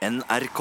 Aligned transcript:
NRK. 0.00 0.60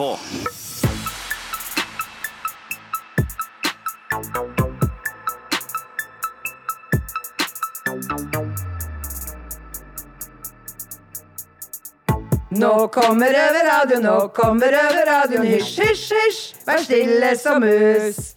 Nå 12.52 12.88
kommer 12.92 13.32
Røverradioen, 13.32 14.04
nå 14.04 14.28
kommer 14.36 14.76
Røverradioen. 14.76 15.48
Hysj, 15.48 15.80
hysj, 15.86 16.12
hysj, 16.12 16.44
vær 16.68 16.84
stille 16.84 17.34
som 17.40 17.64
mus. 17.64 18.34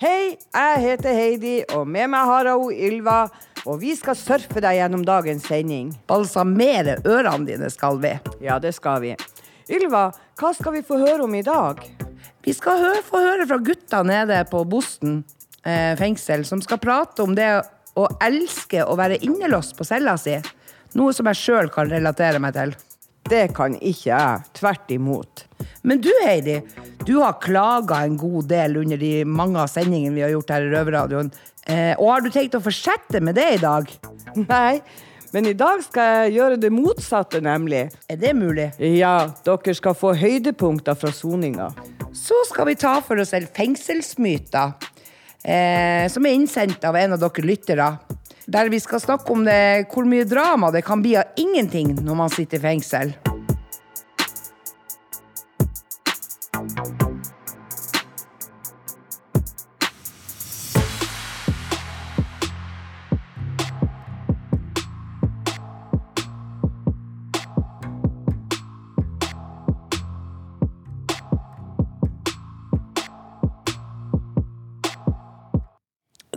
Hei, 0.00 0.38
jeg 0.40 0.84
heter 0.88 1.12
Heidi, 1.20 1.56
og 1.76 1.84
med 1.84 2.08
meg 2.16 2.32
har 2.32 2.48
jeg 2.48 2.62
hun 2.64 2.84
Ylva. 2.88 3.22
Og 3.68 3.82
vi 3.84 3.92
skal 3.98 4.16
surfe 4.16 4.64
deg 4.64 4.80
gjennom 4.80 5.04
dagens 5.04 5.44
sending. 5.52 5.92
Balsamere 6.08 7.02
ørene 7.04 7.44
dine 7.44 7.68
skal 7.68 8.00
vi. 8.00 8.16
Ja, 8.40 8.56
det 8.56 8.72
skal 8.78 9.04
vi. 9.04 9.18
Ylva, 9.68 10.12
hva 10.36 10.52
skal 10.52 10.74
vi 10.74 10.82
få 10.84 10.98
høre 11.00 11.24
om 11.24 11.34
i 11.34 11.44
dag? 11.44 11.80
Vi 12.44 12.52
skal 12.52 12.82
hø 12.82 12.90
få 13.06 13.22
høre 13.24 13.46
fra 13.48 13.56
gutta 13.64 14.02
nede 14.04 14.42
på 14.50 14.60
Bosten 14.68 15.22
eh, 15.64 15.94
fengsel, 15.96 16.44
som 16.44 16.60
skal 16.60 16.80
prate 16.82 17.24
om 17.24 17.32
det 17.36 17.48
å 17.96 18.04
elske 18.20 18.84
å 18.84 18.98
være 19.00 19.16
innelåst 19.24 19.72
på 19.78 19.86
cella 19.88 20.18
si. 20.20 20.36
Noe 20.96 21.14
som 21.16 21.30
jeg 21.32 21.40
sjøl 21.40 21.72
kan 21.72 21.88
relatere 21.88 22.42
meg 22.42 22.52
til. 22.56 22.74
Det 23.26 23.46
kan 23.56 23.74
ikke 23.80 24.10
jeg. 24.10 24.44
Tvert 24.60 24.92
imot. 24.92 25.46
Men 25.88 26.04
du 26.04 26.12
Heidi, 26.26 26.60
du 27.08 27.16
har 27.22 27.40
klaga 27.42 28.04
en 28.04 28.20
god 28.20 28.52
del 28.52 28.76
under 28.84 29.00
de 29.00 29.14
mange 29.24 29.58
av 29.62 29.72
sendingene 29.72 30.14
vi 30.14 30.26
har 30.26 30.36
gjort 30.36 30.52
her 30.52 30.68
i 30.68 30.70
Røverradioen. 30.74 31.32
Eh, 31.64 31.94
og 31.96 32.12
har 32.12 32.22
du 32.22 32.28
tenkt 32.30 32.60
å 32.60 32.62
fortsette 32.62 33.24
med 33.24 33.40
det 33.40 33.48
i 33.56 33.62
dag? 33.64 33.88
Nei, 34.36 34.82
men 35.34 35.46
i 35.50 35.54
dag 35.58 35.82
skal 35.84 36.10
jeg 36.26 36.36
gjøre 36.36 36.58
det 36.62 36.70
motsatte, 36.74 37.40
nemlig. 37.44 37.86
Er 38.10 38.18
det 38.20 38.32
mulig? 38.38 38.70
Ja, 38.78 39.28
dere 39.46 39.74
skal 39.76 39.96
få 39.98 40.14
høydepunkter 40.16 40.98
fra 40.98 41.12
soninga. 41.14 41.70
Så 42.16 42.38
skal 42.50 42.70
vi 42.70 42.76
ta 42.80 42.98
for 43.04 43.20
oss 43.20 43.34
en 43.36 43.48
fengselsmyter. 43.56 44.76
Eh, 45.46 46.06
som 46.10 46.26
er 46.26 46.34
innsendt 46.34 46.84
av 46.86 46.96
en 46.98 47.14
av 47.14 47.22
dere 47.22 47.46
lyttere. 47.46 47.90
Der 48.46 48.70
vi 48.70 48.78
skal 48.82 49.02
snakke 49.02 49.32
om 49.34 49.44
det, 49.46 49.86
hvor 49.92 50.06
mye 50.06 50.26
drama 50.26 50.70
det 50.74 50.84
kan 50.86 51.02
bli 51.02 51.16
av 51.18 51.34
ingenting 51.38 51.96
når 52.00 52.22
man 52.24 52.30
sitter 52.30 52.60
i 52.60 52.66
fengsel. 52.68 53.16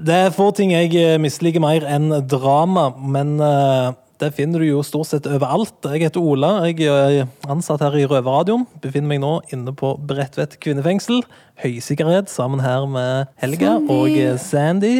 Det 0.09 0.15
er 0.17 0.31
få 0.33 0.47
ting 0.57 0.71
jeg 0.73 0.95
eh, 0.97 1.19
misliker 1.21 1.61
mer 1.61 1.83
enn 1.85 2.09
drama, 2.25 2.87
men 2.97 3.35
eh, 3.45 3.91
det 4.19 4.31
finner 4.33 4.63
du 4.63 4.65
jo 4.65 4.79
stort 4.81 5.07
sett 5.11 5.27
overalt. 5.29 5.85
Jeg 5.85 6.07
heter 6.07 6.23
Ola, 6.23 6.49
jeg 6.65 6.87
er 6.89 7.27
ansatt 7.51 7.83
her 7.85 7.93
i 7.95 8.07
Røverradioen. 8.09 8.65
Befinner 8.81 9.11
meg 9.11 9.21
nå 9.21 9.35
inne 9.53 9.71
på 9.77 9.93
Bredtvet 10.09 10.57
kvinnefengsel. 10.63 11.21
Høysikkerhet 11.61 12.31
sammen 12.33 12.63
her 12.63 12.87
med 12.89 13.29
Helga 13.39 13.75
Sandy. 13.77 13.93
og 13.99 14.17
eh, 14.17 14.35
Sandy. 14.41 14.93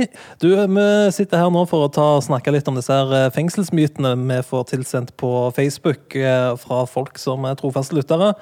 Du, 0.43 0.47
vi 0.53 0.87
sitter 1.15 1.41
her 1.41 1.51
nå 1.57 1.65
for 1.71 1.87
å 1.87 1.91
ta, 1.91 2.07
snakke 2.21 2.53
litt 2.53 2.69
om 2.69 2.77
disse 2.77 2.93
her 2.93 3.11
eh, 3.17 3.29
fengselsmytene 3.33 4.13
vi 4.21 4.41
får 4.45 4.69
tilsendt 4.75 5.15
på 5.17 5.33
Facebook 5.57 6.19
eh, 6.19 6.53
fra 6.61 6.85
folk 6.85 7.17
som 7.17 7.49
er 7.49 7.57
trofaste 7.57 7.97
lyttere. 7.97 8.35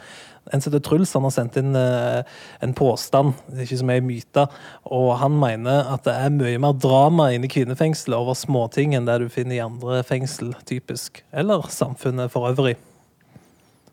En 0.53 0.61
som 0.61 0.71
heter 0.71 0.83
Truls 0.85 1.13
han 1.17 1.25
har 1.27 1.33
sendt 1.35 1.57
inn 1.59 1.75
eh, 1.75 2.21
en 2.63 2.75
påstand, 2.77 3.35
det 3.47 3.61
er 3.61 3.67
ikke 3.67 3.79
som 3.81 3.91
mye 3.91 4.03
myte, 4.05 4.45
og 4.87 5.09
han 5.21 5.35
mener 5.39 5.89
at 5.93 6.05
det 6.07 6.15
er 6.15 6.35
mye 6.35 6.61
mer 6.63 6.77
drama 6.79 7.29
inne 7.35 7.49
i 7.49 7.51
kvinnefengselet 7.51 8.17
over 8.17 8.37
småting 8.37 8.95
enn 8.97 9.09
det 9.09 9.19
du 9.23 9.27
finner 9.33 9.57
i 9.57 9.63
andre 9.65 10.03
fengsel, 10.07 10.53
typisk. 10.69 11.23
Eller 11.35 11.67
samfunnet 11.73 12.31
for 12.33 12.49
øvrig. 12.51 12.77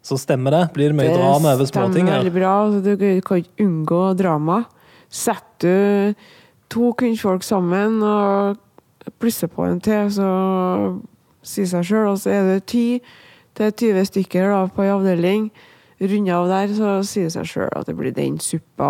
Så 0.05 0.19
stemmer 0.21 0.53
det? 0.53 0.65
Blir 0.77 0.93
det 0.93 0.99
mye 1.01 1.13
drama 1.17 1.55
over 1.57 1.69
småting 1.71 2.07
stemmer 2.07 2.21
veldig 2.21 2.35
bra. 2.35 2.55
Du 2.85 3.21
kan 3.25 3.41
ikke 3.41 3.65
unngå 3.65 4.01
drama. 4.21 4.63
Setter 5.09 6.15
du 6.15 6.25
to 6.75 6.93
kvinnfolk 6.99 7.45
sammen 7.47 8.01
og 8.03 8.59
plusser 9.21 9.51
på 9.53 9.67
en 9.69 9.81
til, 9.85 10.11
så 10.13 10.29
sier 11.45 11.69
seg 11.71 11.87
sjøl, 11.87 12.09
og 12.13 12.19
så 12.21 12.33
er 12.35 12.49
det 12.49 12.65
ti. 12.71 12.87
Det 13.55 13.69
er 13.69 13.77
20 13.79 14.09
stykker 14.11 14.51
da, 14.51 14.65
på 14.73 14.83
en 14.83 14.95
avdeling. 14.97 15.47
Runder 16.03 16.35
av 16.37 16.49
der, 16.51 16.73
så 16.75 16.95
sier 17.07 17.29
det 17.29 17.37
seg 17.37 17.51
sjøl 17.51 17.69
at 17.71 17.87
det 17.89 17.95
blir 17.99 18.15
den 18.15 18.41
suppa, 18.43 18.89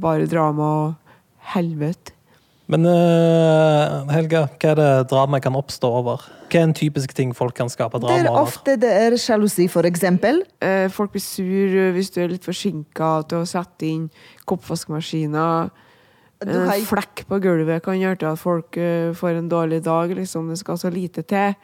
bare 0.00 0.28
drama 0.30 0.68
og 0.80 1.16
helvete. 1.54 2.16
Men 2.66 2.82
uh, 2.82 4.08
Helga, 4.10 4.48
hva 4.58 4.70
er 4.72 4.78
det 4.80 4.88
drama 5.12 5.38
kan 5.42 5.54
oppstå 5.54 5.90
over? 6.00 6.24
Hva 6.50 6.58
er 6.58 6.64
en 6.66 6.74
typisk 6.74 7.12
ting 7.14 7.30
folk 7.36 7.54
kan 7.54 7.70
skape 7.70 8.00
drama 8.02 8.16
over? 8.16 8.24
Det 8.24 8.32
er 8.32 8.40
ofte 8.40 8.74
det 8.82 8.90
er 9.04 9.16
sjalusi, 9.22 9.68
for 9.70 9.86
eksempel. 9.86 10.40
Eh, 10.58 10.88
folk 10.90 11.14
blir 11.14 11.22
sur 11.22 11.76
eh, 11.76 11.92
hvis 11.94 12.10
du 12.14 12.20
er 12.24 12.32
litt 12.32 12.46
forsinka 12.46 13.10
til 13.30 13.44
å 13.44 13.46
sette 13.46 13.86
inn 13.86 14.08
koppvaskmaskiner. 14.50 15.70
En 16.42 16.52
uh, 16.66 16.74
flekk 16.88 17.22
på 17.30 17.38
gulvet 17.44 17.84
kan 17.86 18.00
gjøre 18.00 18.20
til 18.20 18.32
at 18.32 18.42
folk 18.42 18.78
eh, 18.82 19.14
får 19.16 19.38
en 19.38 19.52
dårlig 19.52 19.84
dag. 19.86 20.10
Liksom. 20.18 20.50
Det 20.50 20.58
skal 20.60 20.82
så 20.82 20.90
lite 20.90 21.22
til. 21.22 21.54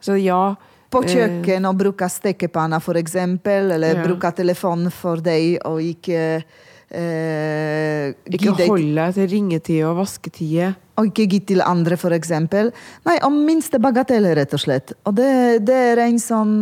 Så 0.00 0.16
ja. 0.16 0.56
På 0.90 1.02
eh, 1.04 1.10
kjøkken 1.14 1.68
og 1.68 1.76
bruke 1.78 2.08
stekepanna, 2.10 2.80
for 2.80 2.94
eksempel, 3.00 3.72
eller 3.76 3.94
Ja. 4.00 4.02
bruke 4.06 4.32
telefon 4.34 4.90
for 4.90 5.16
deg, 5.20 5.58
og 5.64 5.80
ikke 5.84 6.42
eh, 6.90 8.12
Ikke 8.32 8.38
gi 8.38 8.52
deg- 8.62 8.68
hold 8.70 8.94
deg 8.96 9.14
til 9.18 9.28
ringetid 9.34 9.82
og 9.84 9.98
vasketid. 10.02 10.76
Og 10.98 11.06
ikke 11.12 11.28
gi 11.30 11.38
til 11.52 11.60
andre, 11.62 11.94
for 11.96 12.10
eksempel. 12.10 12.72
Nei, 13.06 13.18
om 13.22 13.36
minste 13.46 13.78
bagatell, 13.78 14.24
rett 14.34 14.52
og 14.56 14.58
slett. 14.64 14.92
Og 15.06 15.14
det, 15.14 15.64
det 15.68 15.76
er 15.92 16.00
en 16.02 16.18
sånn 16.18 16.56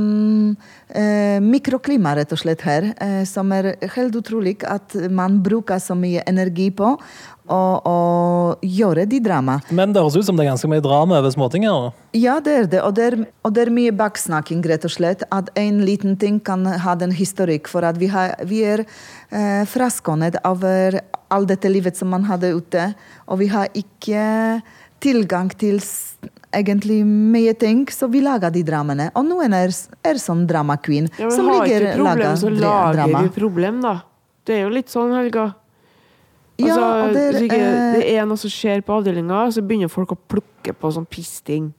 eh, 0.92 1.38
mikroklima, 1.41 2.12
rett 2.19 2.34
og 2.36 2.42
slett, 2.42 2.60
her, 2.66 2.91
eh, 3.00 3.22
som 3.25 3.50
er 3.56 3.76
helt 3.94 4.19
utrolig 4.19 4.59
at 4.69 4.92
man 5.09 5.38
bruker 5.47 5.81
så 5.81 5.97
mye 5.97 6.20
energi 6.28 6.69
på 6.70 6.91
å, 7.48 7.60
å 7.86 7.96
gjøre 8.62 9.06
de 9.10 9.20
drama. 9.22 9.58
Men 9.70 9.92
det 9.94 10.02
høres 10.02 10.16
ut 10.18 10.26
som 10.28 10.36
det 10.38 10.46
er 10.46 10.52
ganske 10.52 10.70
mye 10.70 10.84
drama 10.84 11.18
over 11.20 11.32
småting 11.34 11.66
her. 11.68 11.90
Ja, 12.16 12.38
det 12.40 12.54
er 12.60 12.70
det. 12.72 12.80
Og 12.86 12.94
det 12.96 13.04
er, 13.10 13.18
og 13.46 13.54
det 13.56 13.66
er 13.66 13.72
mye 13.74 13.94
baksnakking, 13.96 14.62
rett 14.66 14.86
og 14.88 14.94
slett. 14.94 15.24
At 15.34 15.50
en 15.58 15.82
liten 15.86 16.16
ting 16.20 16.40
kan 16.40 16.66
ha 16.66 16.94
den 16.98 17.14
historikk. 17.16 17.68
For 17.72 17.86
at 17.86 18.00
vi, 18.00 18.08
har, 18.12 18.34
vi 18.48 18.62
er 18.66 18.84
eh, 18.86 19.62
fraskånet 19.68 20.40
over 20.48 21.00
all 21.34 21.46
dette 21.48 21.70
livet 21.70 21.98
som 21.98 22.10
man 22.14 22.26
hadde 22.28 22.54
ute. 22.56 22.90
Og 23.30 23.42
vi 23.42 23.50
har 23.52 23.70
ikke 23.76 24.24
tilgang 25.02 25.50
til 25.60 25.80
egentlig 26.56 27.02
mye 27.04 27.52
ting, 27.58 27.84
så 27.92 28.08
vi 28.08 28.22
lager 28.24 28.52
de 28.54 28.62
dramaene. 28.64 29.10
Og 29.18 29.26
noen 29.28 29.52
er, 29.56 29.74
er 30.06 30.20
sånn 30.22 30.46
drama 30.48 30.78
queen, 30.80 31.10
Ja, 31.18 31.26
men 31.28 31.34
som 31.34 31.50
har 31.50 31.66
ligger 31.66 31.90
ikke 31.90 31.96
problem, 31.98 32.06
lager 32.22 32.40
så 32.40 32.52
lager 32.54 32.96
drama. 33.00 33.22
vi 33.26 33.32
problem, 33.36 33.80
da. 33.84 33.94
Det 34.46 34.54
er 34.56 34.62
jo 34.64 34.72
litt 34.72 34.92
sånn, 34.92 35.12
Helga. 35.12 35.50
Ja, 36.58 36.76
Altså, 36.76 37.18
er, 37.20 37.32
hvis 37.32 37.42
ikke 37.46 37.56
eh, 37.60 37.96
det 37.98 38.04
er 38.16 38.24
noe 38.28 38.36
som 38.40 38.50
skjer 38.50 38.80
på 38.86 38.94
avdelinga, 38.96 39.42
så 39.52 39.60
begynner 39.62 39.90
folk 39.92 40.14
å 40.14 40.18
plukke 40.28 40.72
på 40.72 40.92
sånn 40.94 41.06
pissting. 41.08 41.72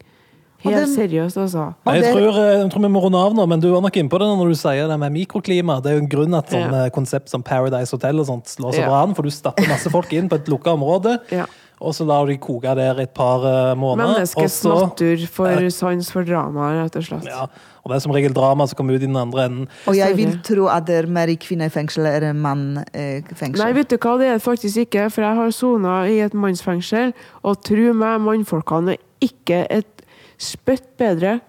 Helt 0.63 0.75
den, 0.75 0.89
seriøst, 0.89 1.38
altså. 1.38 1.63
Nei, 1.85 1.99
Jeg 1.99 2.13
tror, 2.15 2.29
eh, 2.41 2.55
jeg 2.63 2.69
tror 2.73 2.81
vi 2.81 2.89
må 2.89 3.01
runde 3.03 3.19
av 3.21 3.33
nå, 3.38 3.43
men 3.49 3.59
du 3.61 3.67
var 3.71 3.81
nok 3.85 3.97
innpå 4.01 4.17
det 4.21 4.27
når 4.39 4.49
du 4.49 4.55
sier 4.57 4.88
det 4.89 4.97
med 4.99 5.13
mikroklima. 5.13 5.75
Det 5.81 5.91
er 5.91 5.97
jo 5.99 6.03
en 6.05 6.09
grunn 6.09 6.33
at 6.38 6.49
sånne 6.49 6.83
Ja. 6.88 6.89
konsept 6.89 7.29
som 7.29 7.43
Paradise 7.45 7.91
Hotel 7.93 8.19
og 8.19 8.25
sånt 8.25 8.45
slår 8.49 8.73
så 8.73 8.81
Ja. 8.81 8.88
bra 8.89 9.03
an, 9.03 9.13
for 9.13 9.21
du 9.21 9.29
stapper 9.29 9.67
masse 9.69 9.89
folk 9.89 10.11
inn 10.13 10.27
på 10.29 10.35
et 10.35 10.45
lukka 10.49 10.73
område, 10.73 11.19
Ja. 11.31 11.45
Og 11.79 11.93
så 11.93 12.05
lar 12.09 12.25
du 12.25 12.31
de 12.33 12.38
koke 12.41 12.71
der 12.75 12.97
i 12.99 13.03
et 13.05 13.13
par 13.13 13.43
eh, 13.45 13.75
måneder. 13.77 14.15
Menneskets 14.17 14.61
så- 14.63 14.75
natur 14.88 15.25
for 15.29 15.69
sans 15.69 16.11
for 16.11 16.23
drama, 16.25 16.71
rett 16.83 16.95
og 16.95 17.03
slett. 17.03 17.25
Ja, 17.29 17.43
og 17.83 17.91
det 17.91 17.95
er 17.95 17.99
som 17.99 18.11
regel 18.15 18.33
drama 18.33 18.65
som 18.67 18.75
kommer 18.79 18.95
ut 18.97 19.03
i 19.03 19.05
den 19.05 19.15
andre 19.15 19.45
enden. 19.45 19.67
Og 19.88 19.95
jeg 19.95 20.15
vil 20.17 20.39
tro 20.43 20.65
at 20.73 20.85
det 20.88 20.95
er 21.03 21.07
mer 21.07 21.27
i 21.29 21.35
kvinnefengsel 21.38 22.05
enn 22.09 22.41
mannfengsel. 22.41 23.62
Nei, 23.62 23.71
vet 23.77 23.89
du 23.94 23.97
hva, 23.97 24.18
det 24.19 24.27
er 24.31 24.33
det 24.39 24.44
faktisk 24.44 24.77
ikke, 24.88 25.09
for 25.13 25.21
jeg 25.21 25.35
har 25.35 25.51
sona 25.56 26.00
i 26.09 26.19
et 26.25 26.33
mannsfengsel, 26.33 27.13
og 27.44 27.62
tro 27.63 27.94
meg, 27.94 28.19
mannfolkene 28.25 28.97
er 28.97 29.03
ikke 29.21 29.65
et 29.69 30.03
spytt 30.38 30.89
bedre. 30.97 31.39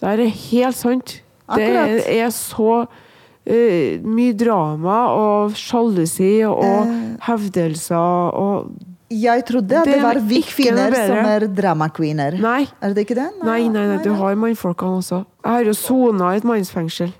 Det 0.00 0.08
er 0.08 0.28
helt 0.28 0.76
sant. 0.76 1.16
Det 1.56 1.66
er 2.06 2.30
så 2.30 2.84
uh, 2.86 4.06
mye 4.06 4.36
drama 4.38 5.00
og 5.16 5.56
sjalusi 5.58 6.44
og 6.46 6.62
Eh. 6.62 7.16
hevdelser 7.26 7.96
og 8.36 8.70
Jeg 9.10 9.42
trodde 9.48 9.74
at 9.74 9.88
Det 9.88 9.96
det, 9.96 10.02
var 10.04 10.20
vi 10.22 10.38
ikke 10.38 10.70
noe 10.70 10.86
kvinner 10.86 10.94
som 11.08 11.30
er 11.32 11.46
drama-quener. 11.50 12.36
Nei. 12.40 12.60
Er 12.80 12.92
det 12.94 13.02
ikke 13.08 13.16
det? 13.18 13.28
Nei, 13.42 13.64
nei, 13.66 13.86
nei, 13.90 13.96
du 14.04 14.12
har 14.14 14.36
mannfolkene 14.38 15.00
også. 15.00 15.24
Jeg 15.42 15.50
har 15.50 15.64
jo 15.66 15.74
sona 15.74 16.28
i 16.34 16.38
et 16.38 16.46
mannsfengsel. 16.46 17.10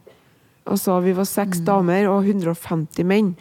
Altså, 0.71 1.01
vi 1.03 1.13
var 1.17 1.27
seks 1.27 1.59
Mm. 1.59 1.65
damer 1.67 2.07
og 2.13 2.25
150 2.29 3.03
menn. 3.05 3.35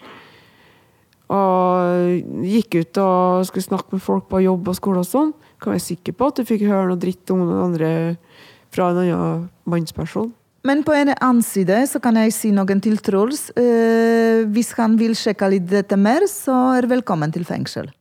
Og 1.29 2.23
gikk 2.41 2.79
ut 2.81 2.97
og 2.97 3.45
skulle 3.45 3.67
snakke 3.67 3.93
med 3.93 4.01
folk 4.01 4.25
på 4.31 4.41
jobb 4.41 4.67
og 4.71 4.75
skole 4.79 5.03
og 5.03 5.05
sånn. 5.05 5.33
Kan 5.61 5.73
være 5.75 5.85
sikker 5.85 6.13
på 6.17 6.27
at 6.31 6.35
du 6.41 6.43
fikk 6.47 6.65
høre 6.65 6.87
noe 6.89 6.97
dritt 6.97 7.29
om 7.29 7.43
noen 7.45 7.63
andre 7.69 8.17
fra 8.73 8.89
en 8.89 8.97
annen 9.03 9.49
mannsperson. 9.69 10.33
Men 10.65 10.81
på 10.83 10.91
en 10.97 11.13
annen 11.13 11.43
side 11.45 11.77
så 11.87 12.01
kan 12.01 12.15
jeg 12.15 12.33
si 12.33 12.49
noen 12.51 12.81
til 12.81 12.97
Truls. 12.97 13.51
Eh, 13.55 14.43
hvis 14.49 14.73
han 14.75 14.97
vil 14.97 15.13
sjekke 15.13 15.47
litt 15.53 15.69
dette 15.69 15.95
mer, 15.95 16.25
så 16.27 16.77
er 16.79 16.87
velkommen 16.89 17.31
til 17.31 17.45
fengsel. 17.45 17.93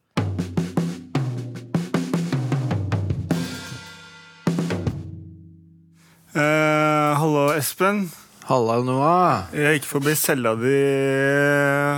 Eh, 6.38 7.12
hallo, 7.18 7.48
Espen. 7.50 8.04
Halla, 8.46 8.76
Noah. 8.86 9.48
Jeg 9.50 9.80
gikk 9.80 9.86
forbi 9.90 10.12
cella 10.14 10.52
di 10.54 10.74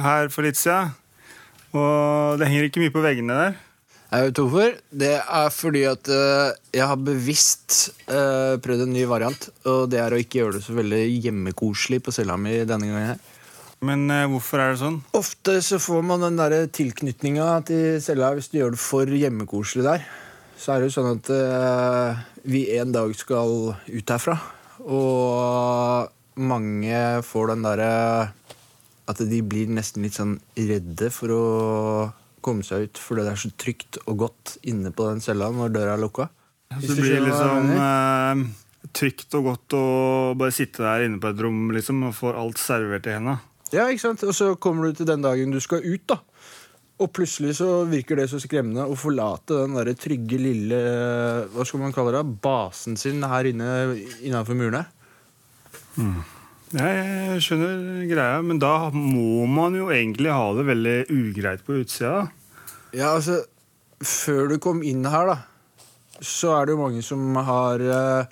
her 0.00 0.30
for 0.32 0.46
litt 0.46 0.56
siden. 0.56 0.94
Og 1.76 2.40
det 2.40 2.48
henger 2.48 2.70
ikke 2.70 2.80
mye 2.80 2.94
på 2.94 3.02
veggene 3.04 3.36
der. 3.36 3.58
Jeg 4.10 4.30
vet 4.30 4.40
hvorfor. 4.40 4.78
Det 5.02 5.12
er 5.20 5.52
fordi 5.52 5.82
at 5.90 6.08
eh, 6.14 6.54
jeg 6.78 6.88
har 6.88 7.02
bevisst 7.10 7.76
eh, 8.06 8.56
prøvd 8.64 8.86
en 8.86 8.94
ny 8.96 9.04
variant. 9.10 9.44
Og 9.68 9.84
det 9.92 10.00
er 10.00 10.16
å 10.16 10.22
ikke 10.22 10.40
gjøre 10.40 10.56
det 10.56 10.64
så 10.64 10.78
veldig 10.78 11.02
hjemmekoselig 11.26 12.00
på 12.06 12.16
cella 12.16 12.38
mi 12.40 12.56
denne 12.64 12.88
gangen. 12.88 13.12
her. 13.12 13.20
Men 13.84 14.08
eh, 14.08 14.24
hvorfor 14.32 14.64
er 14.64 14.72
det 14.72 14.80
sånn? 14.80 14.98
Ofte 15.20 15.58
så 15.66 15.82
får 15.84 16.00
man 16.14 16.24
den 16.24 16.72
tilknytninga 16.80 17.52
til 17.68 18.00
cella 18.00 18.32
hvis 18.38 18.48
du 18.48 18.62
gjør 18.62 18.78
det 18.78 18.82
for 18.88 19.20
hjemmekoselig 19.20 19.84
der. 19.84 20.08
Så 20.60 20.74
er 20.74 20.82
det 20.82 20.90
jo 20.90 20.96
sånn 20.98 21.14
at 21.16 21.30
uh, 21.32 22.20
vi 22.44 22.66
en 22.76 22.92
dag 22.92 23.14
skal 23.16 23.72
ut 23.72 24.12
herfra. 24.12 24.36
Og 24.84 26.10
mange 26.40 27.00
får 27.26 27.50
den 27.52 27.64
derre 27.66 27.92
At 29.10 29.20
de 29.28 29.40
blir 29.44 29.68
nesten 29.68 30.06
litt 30.06 30.16
sånn 30.16 30.38
redde 30.56 31.10
for 31.12 31.34
å 31.34 31.44
komme 32.40 32.64
seg 32.64 32.86
ut 32.86 33.00
fordi 33.02 33.24
det 33.26 33.32
er 33.34 33.40
så 33.42 33.50
trygt 33.60 33.98
og 34.06 34.22
godt 34.22 34.54
inne 34.70 34.92
på 34.96 35.08
den 35.10 35.20
cella 35.20 35.50
når 35.52 35.74
døra 35.74 35.96
er 35.96 36.00
lukka. 36.00 36.28
Så 36.70 36.94
det 36.94 37.02
blir 37.02 37.24
liksom 37.26 37.72
eh, 37.74 38.44
trygt 38.96 39.34
og 39.36 39.48
godt 39.50 39.76
å 39.76 39.84
bare 40.38 40.54
sitte 40.54 40.86
der 40.86 41.04
inne 41.04 41.20
på 41.20 41.32
et 41.32 41.42
rom 41.42 41.72
liksom, 41.74 42.04
og 42.08 42.14
få 42.16 42.32
alt 42.32 42.62
servert 42.62 43.08
i 43.10 43.16
henda. 43.18 43.40
Ja, 43.74 43.90
ikke 43.90 44.06
sant? 44.06 44.24
Og 44.24 44.32
så 44.38 44.54
kommer 44.62 44.88
du 44.88 45.00
til 45.00 45.10
den 45.10 45.26
dagen 45.26 45.52
du 45.52 45.60
skal 45.62 45.84
ut, 45.84 46.06
da. 46.08 46.20
Og 47.00 47.08
plutselig 47.16 47.54
så 47.56 47.68
virker 47.88 48.18
det 48.20 48.26
så 48.28 48.40
skremmende 48.42 48.84
å 48.84 48.96
forlate 48.98 49.62
den 49.62 49.78
der 49.78 49.94
trygge, 49.96 50.40
lille 50.40 50.80
Hva 51.54 51.64
skal 51.64 51.80
man 51.80 51.94
kalle 51.96 52.12
det? 52.12 52.26
Basen 52.44 52.98
sin 53.00 53.24
her 53.24 53.48
inne 53.48 53.70
innenfor 54.20 54.58
murene. 54.58 54.84
Jeg 56.70 57.40
skjønner 57.42 58.04
greia, 58.06 58.42
men 58.46 58.60
da 58.62 58.90
må 58.94 59.46
man 59.50 59.74
jo 59.74 59.88
egentlig 59.90 60.30
ha 60.30 60.52
det 60.54 60.66
veldig 60.68 60.98
ugreit 61.10 61.64
på 61.66 61.80
utsida. 61.80 62.28
Ja, 62.94 63.14
altså 63.16 63.40
Før 64.00 64.46
du 64.48 64.56
kom 64.62 64.84
inn 64.86 65.04
her, 65.10 65.28
da, 65.28 65.40
så 66.24 66.54
er 66.56 66.68
det 66.68 66.76
jo 66.76 66.80
mange 66.80 67.02
som 67.04 67.36
har 67.36 67.82
eh, 67.84 68.30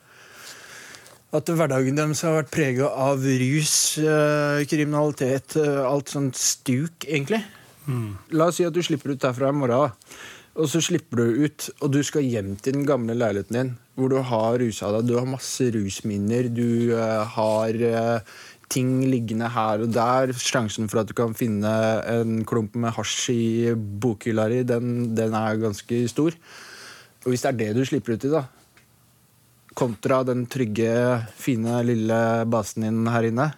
At 1.37 1.51
hverdagen 1.53 1.99
deres 1.99 2.23
har 2.25 2.39
vært 2.39 2.55
prega 2.55 2.89
av 2.89 3.21
rus, 3.21 3.75
eh, 4.01 4.63
kriminalitet, 4.71 5.59
eh, 5.61 5.83
alt 5.85 6.15
sånt 6.15 6.39
stuk, 6.41 7.05
egentlig. 7.05 7.43
La 8.37 8.51
oss 8.51 8.59
si 8.59 8.67
at 8.69 8.75
du 8.75 8.83
slipper 8.85 9.15
ut 9.15 9.25
herfra 9.25 9.53
i 9.53 9.57
morgen. 9.57 9.95
Og 10.59 10.67
så 10.67 10.81
slipper 10.83 11.21
du 11.21 11.45
ut, 11.47 11.69
og 11.85 11.93
du 11.95 12.01
skal 12.03 12.27
hjem 12.27 12.57
til 12.59 12.75
den 12.75 12.87
gamle 12.89 13.15
leiligheten 13.15 13.55
din, 13.55 13.69
hvor 13.95 14.11
du 14.11 14.19
har 14.27 14.59
rusa 14.59 14.91
deg. 14.97 15.07
Du 15.07 15.15
har 15.15 15.29
masse 15.29 15.69
rusminner, 15.75 16.49
du 16.51 16.97
uh, 16.97 17.23
har 17.37 17.79
uh, 17.79 18.41
ting 18.73 19.05
liggende 19.07 19.49
her 19.55 19.85
og 19.85 19.93
der. 19.95 20.35
Sjansen 20.35 20.91
for 20.91 21.03
at 21.03 21.11
du 21.11 21.15
kan 21.19 21.37
finne 21.39 21.71
en 22.11 22.43
klump 22.49 22.75
med 22.75 22.97
hasj 22.97 23.31
i 23.33 23.75
bokhylla 23.75 24.49
di, 24.51 24.65
den, 24.67 25.15
den 25.19 25.37
er 25.39 25.63
ganske 25.63 26.03
stor. 26.11 26.35
Og 27.25 27.31
hvis 27.33 27.47
det 27.47 27.53
er 27.53 27.61
det 27.63 27.71
du 27.79 27.85
slipper 27.87 28.19
ut 28.19 28.27
i, 28.27 28.35
da, 28.35 28.45
kontra 29.79 30.25
den 30.27 30.47
trygge, 30.51 30.91
fine, 31.39 31.81
lille 31.87 32.21
basen 32.51 32.87
din 32.89 33.07
her 33.15 33.31
inne, 33.31 33.53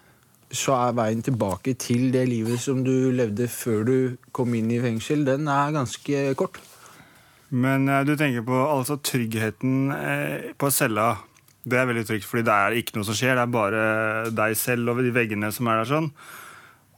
så 0.50 0.74
er 0.74 0.96
veien 0.98 1.22
tilbake 1.22 1.76
til 1.78 2.10
det 2.14 2.24
livet 2.28 2.60
som 2.62 2.82
du 2.86 3.10
levde 3.14 3.46
før 3.50 3.86
du 3.86 3.96
kom 4.34 4.54
inn 4.58 4.70
i 4.74 4.80
fengsel, 4.82 5.22
den 5.26 5.48
er 5.50 5.74
ganske 5.76 6.22
kort. 6.38 6.58
Men 7.50 7.88
eh, 7.90 8.04
du 8.06 8.14
tenker 8.18 8.46
på 8.46 8.58
altså 8.64 8.98
tryggheten 9.02 9.90
eh, 9.94 10.50
på 10.58 10.70
cella. 10.74 11.12
Det 11.62 11.78
er 11.78 11.88
veldig 11.90 12.06
trygt, 12.08 12.26
fordi 12.26 12.46
det 12.46 12.54
er 12.56 12.78
ikke 12.78 12.96
noe 12.96 13.06
som 13.06 13.16
skjer. 13.18 13.36
Det 13.36 13.44
er 13.44 13.54
bare 13.54 13.82
deg 14.34 14.56
selv 14.58 14.94
og 14.94 15.02
de 15.04 15.12
veggene 15.14 15.50
som 15.54 15.68
er 15.70 15.82
der. 15.82 15.90
sånn. 15.90 16.08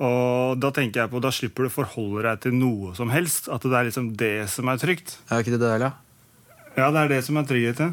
Og 0.02 0.60
da 0.60 0.70
tenker 0.74 1.02
jeg 1.02 1.12
på, 1.12 1.20
da 1.22 1.32
slipper 1.34 1.66
du 1.66 1.70
å 1.70 1.74
forholde 1.74 2.24
deg 2.26 2.40
til 2.46 2.56
noe 2.56 2.94
som 2.98 3.12
helst. 3.12 3.50
At 3.52 3.64
det 3.64 3.76
er 3.76 3.88
liksom 3.88 4.12
det 4.18 4.36
som 4.52 4.70
er 4.70 4.80
trygt. 4.80 5.18
Er 5.28 5.44
ikke 5.44 5.56
det 5.56 5.62
deilig? 5.64 5.92
Ja, 6.76 6.88
det 6.88 7.02
er 7.02 7.12
det 7.12 7.20
som 7.26 7.38
er 7.40 7.48
trygghet. 7.48 7.84
Ja. 7.84 7.92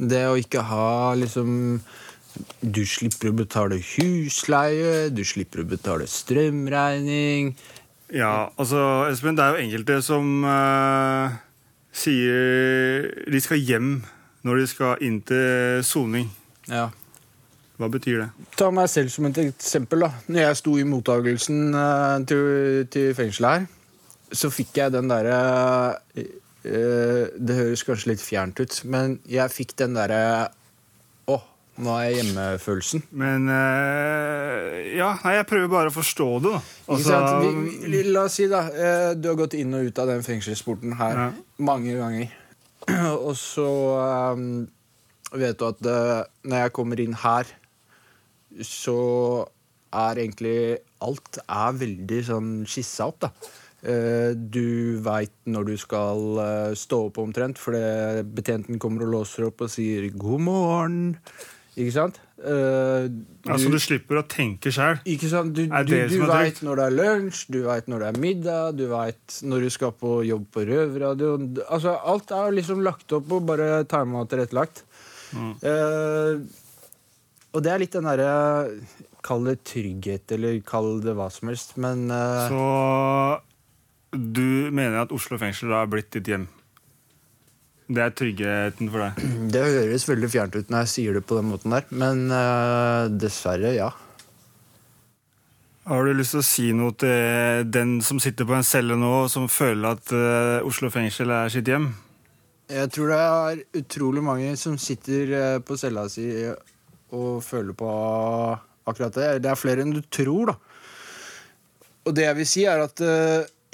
Det 0.00 0.22
å 0.30 0.36
ikke 0.40 0.62
ha 0.64 1.12
liksom 1.20 1.80
Du 2.60 2.82
slipper 2.86 3.32
å 3.32 3.36
betale 3.40 3.80
husleie, 3.82 5.10
du 5.10 5.22
slipper 5.26 5.64
å 5.64 5.68
betale 5.68 6.06
strømregning. 6.10 7.54
Ja, 8.14 8.50
altså, 8.58 9.06
Espen, 9.10 9.36
det 9.38 9.44
er 9.44 9.54
jo 9.54 9.64
enkelte 9.64 10.00
som 10.02 10.44
uh, 10.46 11.36
sier 11.94 13.10
de 13.30 13.42
skal 13.42 13.62
hjem 13.62 13.92
når 14.46 14.62
de 14.62 14.70
skal 14.70 15.04
inn 15.04 15.20
til 15.26 15.84
soning. 15.86 16.30
Ja. 16.70 16.88
Hva 17.80 17.88
betyr 17.92 18.24
det? 18.24 18.28
Ta 18.60 18.68
meg 18.74 18.90
selv 18.92 19.12
som 19.12 19.26
et 19.30 19.38
eksempel. 19.40 20.04
da 20.04 20.10
Når 20.28 20.42
jeg 20.42 20.60
sto 20.60 20.76
i 20.76 20.84
mottagelsen 20.84 21.72
eh, 21.72 22.16
til, 22.28 22.42
til 22.92 23.14
fengselet 23.16 23.54
her, 23.54 23.68
så 24.36 24.50
fikk 24.52 24.76
jeg 24.82 24.92
den 24.94 25.08
derre 25.10 25.38
eh, 26.12 26.28
Det 27.40 27.56
høres 27.56 27.84
kanskje 27.88 28.12
litt 28.12 28.20
fjernt 28.24 28.60
ut, 28.60 28.82
men 28.84 29.16
jeg 29.28 29.54
fikk 29.54 29.72
den 29.80 29.96
derre 29.96 30.50
Nå 31.80 31.92
er 31.96 32.10
hjemme-følelsen. 32.18 33.02
Men 33.16 33.46
eh, 33.48 34.96
Ja, 34.98 35.12
nei, 35.24 35.34
jeg 35.38 35.46
prøver 35.50 35.70
bare 35.72 35.92
å 35.92 35.94
forstå 35.94 36.26
det, 36.44 36.50
da. 36.56 36.60
Ikke 36.60 36.96
Altså, 36.96 37.14
sant? 37.14 37.44
Vi, 37.44 37.78
vi, 37.94 38.02
la 38.12 38.24
oss 38.28 38.36
si, 38.40 38.48
da. 38.50 38.60
eh, 38.68 39.12
Du 39.16 39.30
har 39.32 39.38
gått 39.40 39.54
inn 39.58 39.72
og 39.78 39.86
ut 39.88 39.98
av 40.02 40.10
den 40.12 40.22
fengselsporten 40.26 40.96
her 41.00 41.16
Ja. 41.20 41.28
mange 41.58 41.94
ganger. 41.96 42.28
Og 43.28 43.32
så 43.38 43.68
eh, 44.02 44.44
vet 45.40 45.58
du 45.60 45.66
at 45.68 45.86
eh, 45.86 46.20
når 46.44 46.64
jeg 46.66 46.72
kommer 46.76 47.00
inn 47.00 47.16
her, 47.24 47.48
så 48.66 48.98
er 49.94 50.20
egentlig 50.22 50.56
alt 51.02 51.38
er 51.46 51.76
veldig 51.80 52.20
sånn 52.26 52.50
skissa 52.68 53.06
opp, 53.10 53.20
da. 53.24 53.30
Eh, 53.80 54.34
Du 54.36 54.98
veit 55.00 55.32
når 55.48 55.70
du 55.70 55.76
skal 55.80 56.20
eh, 56.44 56.74
stå 56.76 56.98
opp 57.08 57.18
omtrent, 57.22 57.58
fordi 57.62 58.22
betjenten 58.36 58.78
kommer 58.82 59.06
og 59.06 59.14
låser 59.14 59.46
opp 59.48 59.62
og 59.64 59.70
sier 59.72 60.10
'god 60.12 60.40
morgen'. 60.48 61.16
Ikke 61.78 61.92
sant? 61.94 62.18
Eh, 62.40 63.06
altså, 63.46 63.68
du 63.70 63.76
slipper 63.82 64.20
å 64.20 64.24
tenke 64.28 64.72
sjøl. 64.74 64.98
Du, 65.04 65.66
du, 65.68 65.94
du 66.10 66.22
veit 66.26 66.60
når 66.64 66.80
det 66.80 66.86
er 66.86 66.96
lunsj, 66.96 67.42
du 67.52 67.60
veit 67.66 67.90
når 67.90 68.04
det 68.04 68.08
er 68.08 68.20
middag, 68.24 68.78
du 68.78 68.86
veit 68.90 69.36
når 69.46 69.66
du 69.66 69.74
skal 69.74 69.92
på 69.96 70.20
jobb 70.26 70.48
på 70.54 70.64
røverradioen. 70.70 71.52
Altså, 71.68 71.94
alt 71.94 72.32
er 72.34 72.56
liksom 72.56 72.82
lagt 72.86 73.12
opp 73.16 73.30
og 73.36 73.46
bare 73.50 73.84
tima 73.90 74.24
og 74.24 74.32
tilrettelagt. 74.32 74.82
Mm. 75.30 75.52
Uh, 75.62 76.42
og 77.54 77.62
det 77.62 77.70
er 77.70 77.82
litt 77.82 77.94
den 77.94 78.08
derre 78.08 78.32
Kall 79.22 79.44
det 79.46 79.60
trygghet, 79.68 80.32
eller 80.32 80.56
kall 80.64 80.96
det 81.04 81.12
hva 81.14 81.26
som 81.30 81.50
helst, 81.52 81.74
men 81.78 82.06
uh, 82.08 82.48
Så 82.48 84.16
du 84.16 84.72
mener 84.72 85.02
at 85.02 85.12
Oslo 85.14 85.36
fengsel 85.38 85.70
da 85.70 85.84
er 85.84 85.90
blitt 85.92 86.08
ditt 86.16 86.30
hjem? 86.32 86.48
Det 87.90 88.02
er 88.04 88.12
tryggheten 88.14 88.90
for 88.92 89.02
deg? 89.02 89.24
Det 89.54 89.64
høres 89.64 90.06
veldig 90.06 90.30
fjernt 90.30 90.54
ut 90.54 90.70
når 90.70 90.84
jeg 90.84 90.92
sier 90.92 91.18
det 91.18 91.24
på 91.26 91.40
den 91.40 91.50
måten 91.50 91.74
der, 91.74 91.88
men 91.90 92.28
uh, 92.30 93.10
dessverre, 93.10 93.74
ja. 93.74 93.90
Har 95.90 96.06
du 96.06 96.14
lyst 96.14 96.36
til 96.36 96.42
å 96.42 96.46
si 96.46 96.68
noe 96.76 96.94
til 97.00 97.66
den 97.66 97.96
som 98.06 98.20
sitter 98.22 98.46
på 98.46 98.54
en 98.54 98.66
celle 98.66 98.94
nå, 99.00 99.26
som 99.32 99.48
føler 99.50 99.96
at 99.96 100.14
uh, 100.14 100.68
Oslo 100.68 100.92
fengsel 100.94 101.32
er 101.34 101.50
sitt 101.50 101.66
hjem? 101.70 101.90
Jeg 102.70 102.92
tror 102.94 103.10
det 103.10 103.20
er 103.26 103.62
utrolig 103.80 104.22
mange 104.22 104.52
som 104.60 104.76
sitter 104.78 105.32
eh, 105.34 105.56
på 105.58 105.74
cella 105.74 106.04
si 106.06 106.28
og 107.10 107.40
føler 107.42 107.74
på 107.74 107.88
akkurat 108.86 109.16
det. 109.16 109.30
Det 109.42 109.50
er 109.50 109.58
flere 109.58 109.82
enn 109.82 109.96
du 109.96 110.04
tror, 110.06 110.52
da. 110.52 110.54
Og 112.06 112.14
det 112.14 112.28
jeg 112.28 112.36
vil 112.38 112.46
si, 112.46 112.62
er 112.70 112.84
at 112.84 113.02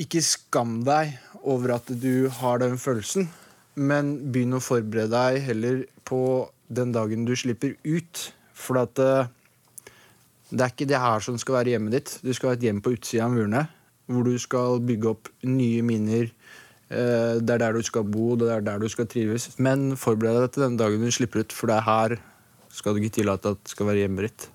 ikke 0.01 0.23
skam 0.25 0.79
deg 0.87 1.13
over 1.45 1.75
at 1.77 1.93
du 1.93 2.31
har 2.39 2.65
den 2.65 2.81
følelsen, 2.81 3.29
men 3.77 4.17
begynn 4.33 4.57
å 4.57 4.63
forberede 4.65 5.13
deg 5.13 5.43
heller 5.51 5.81
på 6.09 6.21
den 6.73 6.93
dagen 6.97 7.27
du 7.29 7.35
slipper 7.37 7.77
ut. 7.85 8.23
For 8.57 8.81
at 8.81 8.99
eh, 9.03 9.29
det 10.51 10.63
er 10.63 10.73
ikke 10.73 10.89
det 10.89 11.01
her 11.03 11.25
som 11.25 11.37
skal 11.41 11.61
være 11.61 11.75
hjemmet 11.77 11.97
ditt. 11.99 12.15
Du 12.25 12.33
skal 12.35 12.53
ha 12.53 12.57
et 12.57 12.65
hjem 12.65 12.81
på 12.85 12.95
utsida 12.97 13.27
av 13.27 13.35
murene, 13.35 13.67
hvor 14.09 14.25
du 14.27 14.37
skal 14.41 14.81
bygge 14.87 15.13
opp 15.13 15.31
nye 15.45 15.85
minner. 15.85 16.31
Eh, 16.89 17.37
Det 17.43 17.57
er 17.57 17.63
der 17.67 17.77
du 17.77 17.83
skal 17.85 18.07
bo, 18.09 18.35
det 18.41 18.49
er 18.55 18.65
der 18.65 18.81
du 18.81 18.89
skal 18.89 19.11
trives. 19.11 19.51
Men 19.59 19.93
forbered 20.01 20.41
deg 20.41 20.57
til 20.57 20.67
den 20.69 20.81
dagen 20.81 21.05
du 21.05 21.13
slipper 21.13 21.45
ut, 21.45 21.53
for 21.53 21.69
det 21.69 21.81
er 21.81 21.89
her 21.91 22.19
skal 22.73 22.95
du 22.95 23.01
ikke 23.03 23.21
tillate 23.21 23.55
at 23.55 23.63
det 23.63 23.73
skal 23.73 23.93
være 23.93 24.07
hjemmet 24.07 24.29
ditt. 24.31 24.51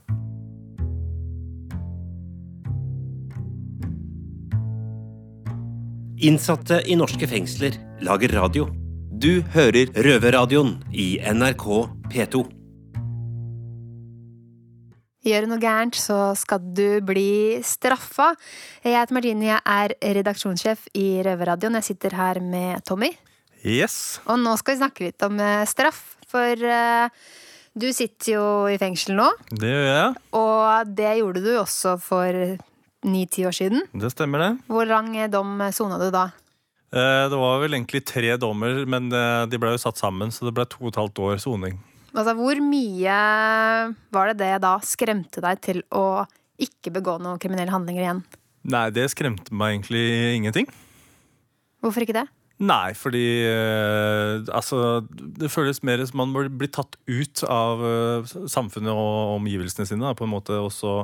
Innsatte 6.22 6.84
i 6.86 6.94
norske 6.94 7.26
fengsler 7.26 7.80
lager 8.06 8.38
radio. 8.38 8.81
Du 9.22 9.44
hører 9.54 9.92
Røverradioen 10.02 10.80
i 10.98 11.20
NRK 11.22 11.66
P2. 12.10 12.40
gjør 15.22 15.46
du 15.46 15.52
noe 15.52 15.62
gærent, 15.62 15.94
så 15.94 16.32
skal 16.40 16.64
du 16.74 17.04
bli 17.06 17.60
straffa. 17.62 18.32
Jeg 18.82 18.98
heter 18.98 19.14
Martine, 19.14 19.46
jeg 19.52 19.62
er 19.62 19.94
redaksjonssjef 20.18 20.88
i 20.98 21.06
Røverradioen. 21.28 21.78
Jeg 21.78 21.92
sitter 21.92 22.18
her 22.18 22.42
med 22.42 22.82
Tommy. 22.88 23.12
Yes. 23.62 24.18
Og 24.26 24.42
nå 24.42 24.56
skal 24.58 24.74
vi 24.74 24.82
snakke 24.82 25.06
litt 25.12 25.30
om 25.30 25.38
eh, 25.38 25.68
straff, 25.70 26.02
for 26.32 26.66
eh, 26.74 27.22
du 27.78 27.92
sitter 27.94 28.34
jo 28.40 28.46
i 28.74 28.82
fengsel 28.82 29.20
nå. 29.22 29.30
Det 29.54 29.70
gjør 29.70 29.90
jeg. 29.92 30.22
Og 30.42 30.98
det 30.98 31.16
gjorde 31.22 31.46
du 31.46 31.52
også 31.62 32.00
for 32.02 32.46
ni-ti 33.06 33.46
år 33.46 33.54
siden. 33.54 33.86
Det 33.94 34.16
stemmer, 34.18 34.48
det. 34.48 34.54
Hvor 34.66 34.90
lang 34.90 35.14
dom 35.30 35.62
sona 35.78 36.02
du 36.02 36.10
da? 36.10 36.32
Eh, 36.92 37.30
Det 37.32 37.38
var 37.40 37.62
vel 37.64 37.78
egentlig 37.78 38.04
tre 38.06 38.36
dommer, 38.38 38.84
men 38.86 39.08
eh, 39.16 39.46
de 39.48 39.60
ble 39.62 39.72
jo 39.76 39.80
satt 39.80 39.98
sammen, 40.02 40.32
så 40.32 40.48
det 40.48 40.56
ble 40.58 40.66
to 40.68 40.82
og 40.84 40.92
et 40.92 41.00
halvt 41.00 41.24
år 41.24 41.40
soning. 41.40 41.80
Altså, 42.12 42.36
hvor 42.36 42.60
mye 42.60 43.16
var 44.12 44.32
det 44.32 44.38
det 44.42 44.54
da 44.66 44.74
skremte 44.84 45.40
deg 45.44 45.62
til 45.64 45.80
å 45.96 46.26
ikke 46.62 46.92
begå 46.92 47.16
noen 47.24 47.40
kriminelle 47.40 47.72
handlinger 47.72 48.04
igjen? 48.04 48.24
Nei, 48.68 48.90
det 48.94 49.08
skremte 49.14 49.56
meg 49.56 49.78
egentlig 49.78 50.04
ingenting. 50.36 50.68
Hvorfor 51.82 52.04
ikke 52.04 52.20
det? 52.20 52.28
Nei, 52.62 52.94
fordi 52.94 53.26
eh, 53.50 54.44
altså 54.54 55.02
Det 55.10 55.50
føles 55.50 55.82
mer 55.88 56.04
som 56.06 56.22
man 56.22 56.50
blir 56.60 56.70
tatt 56.70 56.98
ut 57.10 57.42
av 57.50 57.82
eh, 57.82 58.34
samfunnet 58.54 58.94
og 58.94 59.38
omgivelsene 59.40 59.88
sine. 59.90 60.06
Da, 60.06 60.14
på 60.18 60.28
en 60.28 60.34
måte, 60.36 60.60
Og 60.62 60.70
så 60.76 61.00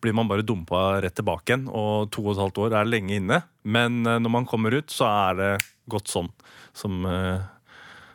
blir 0.00 0.16
man 0.16 0.30
bare 0.30 0.46
dumpa 0.46 1.02
rett 1.04 1.18
tilbake 1.18 1.52
igjen. 1.52 1.68
Og 1.68 2.08
to 2.14 2.24
og 2.24 2.32
et 2.34 2.44
halvt 2.46 2.62
år 2.64 2.78
er 2.80 2.88
lenge 2.88 3.18
inne. 3.20 3.42
Men 3.62 4.06
eh, 4.06 4.20
når 4.24 4.36
man 4.38 4.48
kommer 4.48 4.72
ut, 4.78 4.88
så 4.92 5.10
er 5.10 5.40
det 5.42 5.50
godt 5.92 6.08
sånn. 6.08 6.32
Som, 6.72 7.04
eh, 7.04 7.44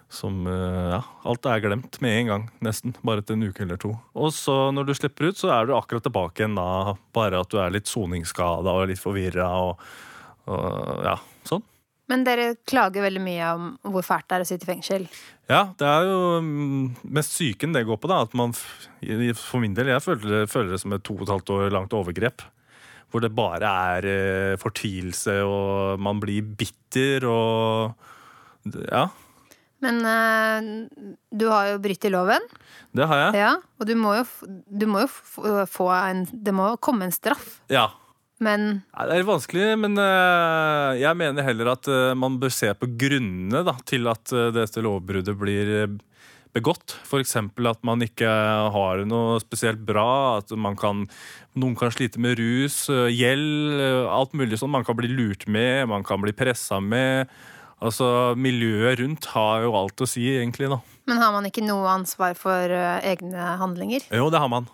som 0.09 0.41
eh, 0.49 0.89
Ja, 0.95 1.03
alt 1.29 1.45
er 1.53 1.61
glemt 1.67 2.01
med 2.01 2.17
en 2.23 2.33
gang, 2.33 2.49
nesten. 2.65 2.97
Bare 3.05 3.21
etter 3.21 3.37
en 3.37 3.45
uke 3.45 3.67
eller 3.67 3.77
to. 3.77 3.93
Og 4.17 4.33
så 4.33 4.71
når 4.73 4.89
du 4.89 4.97
slipper 4.97 5.29
ut, 5.29 5.37
så 5.37 5.53
er 5.53 5.69
du 5.69 5.77
akkurat 5.77 6.09
tilbake 6.09 6.41
igjen 6.41 6.57
da. 6.57 6.97
Bare 7.13 7.45
at 7.45 7.53
du 7.53 7.61
er 7.61 7.77
litt 7.77 7.93
soningsskada 7.93 8.73
og 8.73 8.89
litt 8.89 9.05
forvirra 9.05 9.53
og, 9.69 9.89
og 10.49 11.09
ja, 11.11 11.19
sånn. 11.45 11.67
Men 12.07 12.23
dere 12.23 12.53
klager 12.67 13.03
veldig 13.03 13.19
mye 13.23 13.47
om 13.53 13.63
hvor 13.91 14.05
fælt 14.07 14.27
det 14.29 14.35
er 14.37 14.43
å 14.45 14.47
sitte 14.47 14.63
i 14.63 14.69
fengsel. 14.69 15.07
Ja, 15.51 15.65
det 15.79 15.87
er 15.87 16.05
jo 16.07 16.19
mm, 16.43 16.85
mest 17.17 17.33
psyken 17.35 17.73
det 17.75 17.85
går 17.87 17.99
på. 17.99 18.07
da, 18.11 18.21
at 18.23 18.33
man, 18.33 18.53
For 18.55 19.59
min 19.59 19.73
del, 19.75 19.87
jeg 19.91 20.03
føler, 20.05 20.23
det- 20.31 20.49
føler 20.51 20.71
det 20.71 20.79
som 20.79 20.93
et 20.95 21.03
to 21.03 21.15
og 21.17 21.25
et 21.27 21.33
halvt 21.35 21.49
år 21.57 21.69
langt 21.75 21.91
overgrep. 21.93 22.41
Hvor 23.11 23.21
det 23.23 23.33
bare 23.35 23.67
er 23.97 24.05
eh, 24.07 24.55
fortvilelse, 24.59 25.37
og 25.47 25.99
man 25.99 26.19
blir 26.19 26.41
bitter 26.43 27.23
og 27.27 27.93
Ja, 28.91 29.05
Men 29.79 29.99
eh, 30.03 30.87
du 31.31 31.45
har 31.51 31.69
jo 31.73 31.77
brutt 31.79 32.03
i 32.03 32.09
loven. 32.11 32.41
det 32.95 33.07
har 33.07 33.17
jeg. 33.31 33.35
Ja, 33.43 33.51
og 33.79 33.85
du 33.87 33.95
må 33.95 34.15
jo, 34.17 34.25
du 34.67 34.85
må 34.87 35.03
jo 35.05 35.65
få 35.67 35.87
en 36.09 36.25
Det 36.31 36.51
må 36.55 36.71
komme 36.79 37.03
en 37.07 37.11
straff. 37.15 37.59
Ja. 37.69 37.89
Men 38.43 38.81
Det 38.93 39.15
er 39.17 39.25
vanskelig, 39.25 39.69
men 39.81 39.97
eh, 40.01 40.99
jeg 41.01 41.17
mener 41.17 41.45
heller 41.45 41.71
at 41.73 41.87
eh, 41.89 42.13
man 42.17 42.37
bør 42.41 42.53
se 42.53 42.69
på 42.77 42.89
grunnene 42.99 43.63
da, 43.65 43.73
til 43.87 44.05
at 44.11 44.33
eh, 44.33 44.51
dette 44.53 44.83
lovbruddet 44.85 45.33
blir 45.39 45.71
begått. 46.53 46.95
F.eks. 47.05 47.35
at 47.37 47.83
man 47.85 48.05
ikke 48.05 48.29
har 48.73 49.03
noe 49.09 49.41
spesielt 49.41 49.81
bra. 49.85 50.37
At 50.39 50.53
man 50.57 50.77
kan, 50.77 51.05
noen 51.57 51.75
kan 51.77 51.93
slite 51.93 52.21
med 52.21 52.37
rus, 52.39 52.85
gjeld, 52.89 53.81
alt 54.13 54.33
mulig 54.37 54.61
sånn. 54.61 54.73
Man 54.73 54.85
kan 54.87 54.97
bli 54.97 55.11
lurt 55.11 55.45
med, 55.49 55.89
man 55.91 56.05
kan 56.07 56.21
bli 56.23 56.33
pressa 56.37 56.79
med. 56.81 57.29
Altså, 57.77 58.33
Miljøet 58.37 58.97
rundt 59.03 59.27
har 59.35 59.67
jo 59.67 59.75
alt 59.77 60.01
å 60.01 60.09
si, 60.09 60.25
egentlig. 60.33 60.69
da. 60.71 60.79
Men 61.09 61.21
har 61.21 61.35
man 61.35 61.45
ikke 61.45 61.65
noe 61.65 61.85
ansvar 61.93 62.33
for 62.37 62.73
egne 62.73 63.51
handlinger? 63.61 64.07
Jo, 64.09 64.31
det 64.33 64.41
har 64.41 64.49
man. 64.49 64.69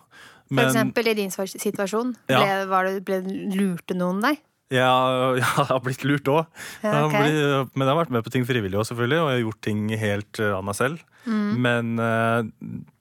For 0.53 0.69
eksempel 0.69 1.11
i 1.11 1.17
din 1.17 1.33
situasjon. 1.33 2.15
Ja. 2.31 2.41
Ble, 2.41 2.57
var 2.71 2.89
det, 2.89 3.03
ble, 3.07 3.21
lurte 3.53 3.97
noen 3.97 4.21
deg? 4.23 4.41
Ja, 4.73 4.93
jeg 5.39 5.67
har 5.69 5.81
blitt 5.83 6.05
lurt 6.07 6.29
òg. 6.31 6.47
Ja, 6.85 7.03
okay. 7.05 7.29
Men 7.73 7.85
jeg 7.85 7.91
har 7.91 7.99
vært 7.99 8.13
med 8.15 8.25
på 8.25 8.33
ting 8.33 8.47
frivillig 8.47 8.79
også, 8.79 8.93
selvfølgelig, 8.93 9.19
og 9.21 9.29
jeg 9.29 9.39
har 9.39 9.45
gjort 9.45 9.63
ting 9.67 9.83
helt 10.01 10.41
eh, 10.41 10.55
av 10.55 10.65
meg 10.65 10.77
selv. 10.79 11.03
Mm. 11.23 11.51
Men 11.63 11.91
eh, 12.03 12.39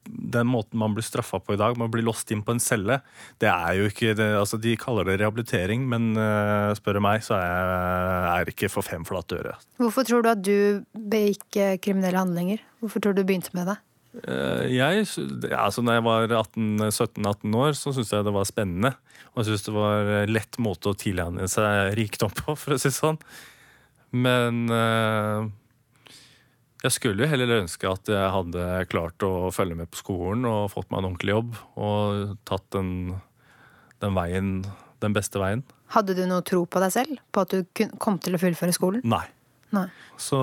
den 0.03 0.49
måten 0.51 0.79
man 0.79 0.93
blir 0.95 1.05
straffa 1.05 1.39
på 1.43 1.55
i 1.55 1.59
dag, 1.59 1.77
med 1.79 1.89
å 1.89 1.93
bli 1.93 2.03
låst 2.05 2.31
inn 2.35 2.43
på 2.45 2.55
en 2.55 2.61
celle, 2.63 2.99
det 3.41 3.49
er 3.49 3.79
jo 3.79 3.87
ikke 3.89 4.13
det, 4.19 4.29
altså 4.37 4.59
De 4.61 4.75
kaller 4.79 5.07
det 5.09 5.17
rehabilitering, 5.21 5.87
men 5.89 6.11
uh, 6.19 6.75
spør 6.77 6.99
du 6.99 7.03
meg, 7.05 7.23
så 7.25 7.39
er 7.39 8.27
er 8.33 8.51
ikke 8.51 8.69
for 8.71 8.85
fem 8.85 9.07
flate 9.07 9.39
øre. 9.39 9.55
Hvorfor 9.81 10.05
tror 10.07 10.23
du 10.23 10.29
at 10.31 10.43
du 10.43 10.83
begikk 10.93 11.57
kriminelle 11.83 12.19
handlinger? 12.19 12.61
Hvorfor 12.83 13.03
tror 13.03 13.15
du 13.15 13.23
du 13.23 13.27
begynte 13.31 13.55
med 13.55 13.71
det? 13.71 13.79
Eh, 14.21 14.67
Jeg, 14.75 15.07
altså 15.57 15.81
når 15.81 15.97
jeg 15.97 16.05
var 16.05 16.27
17-18 16.29 17.57
år, 17.57 17.73
så 17.77 17.93
syntes 17.95 18.13
jeg 18.13 18.27
det 18.27 18.35
var 18.35 18.45
spennende. 18.49 18.93
Og 19.33 19.41
jeg 19.41 19.49
syntes 19.49 19.65
det 19.65 19.73
var 19.75 20.13
lett 20.29 20.59
måte 20.61 20.91
å 20.91 20.97
tilegne 20.97 21.47
seg 21.49 21.95
rikdom 21.97 22.33
på, 22.43 22.55
for 22.61 22.75
å 22.75 22.79
si 22.81 22.91
det 22.91 22.97
sånn. 22.99 23.19
Men 24.13 24.67
eh, 24.69 25.49
jeg 26.83 26.93
skulle 26.97 27.25
jo 27.25 27.31
heller 27.31 27.61
ønske 27.63 27.89
at 27.89 28.09
jeg 28.11 28.31
hadde 28.35 28.63
klart 28.91 29.23
å 29.25 29.49
følge 29.55 29.77
med 29.79 29.89
på 29.89 30.01
skolen 30.03 30.45
og 30.49 30.71
fått 30.73 30.91
meg 30.91 31.01
en 31.01 31.09
ordentlig 31.09 31.33
jobb. 31.37 31.53
Og 31.81 32.33
tatt 32.45 32.65
den, 32.75 32.91
den 34.03 34.17
veien, 34.17 34.57
den 35.01 35.15
beste 35.15 35.41
veien. 35.41 35.63
Hadde 35.95 36.15
du 36.17 36.25
noe 36.29 36.43
tro 36.45 36.65
på 36.69 36.81
deg 36.83 36.93
selv? 36.93 37.21
På 37.33 37.45
at 37.47 37.53
du 37.55 37.87
kom 38.01 38.19
til 38.21 38.35
å 38.37 38.41
fullføre 38.41 38.75
skolen? 38.75 39.01
Nei. 39.07 39.25
Nei. 39.73 39.87
Så 40.21 40.39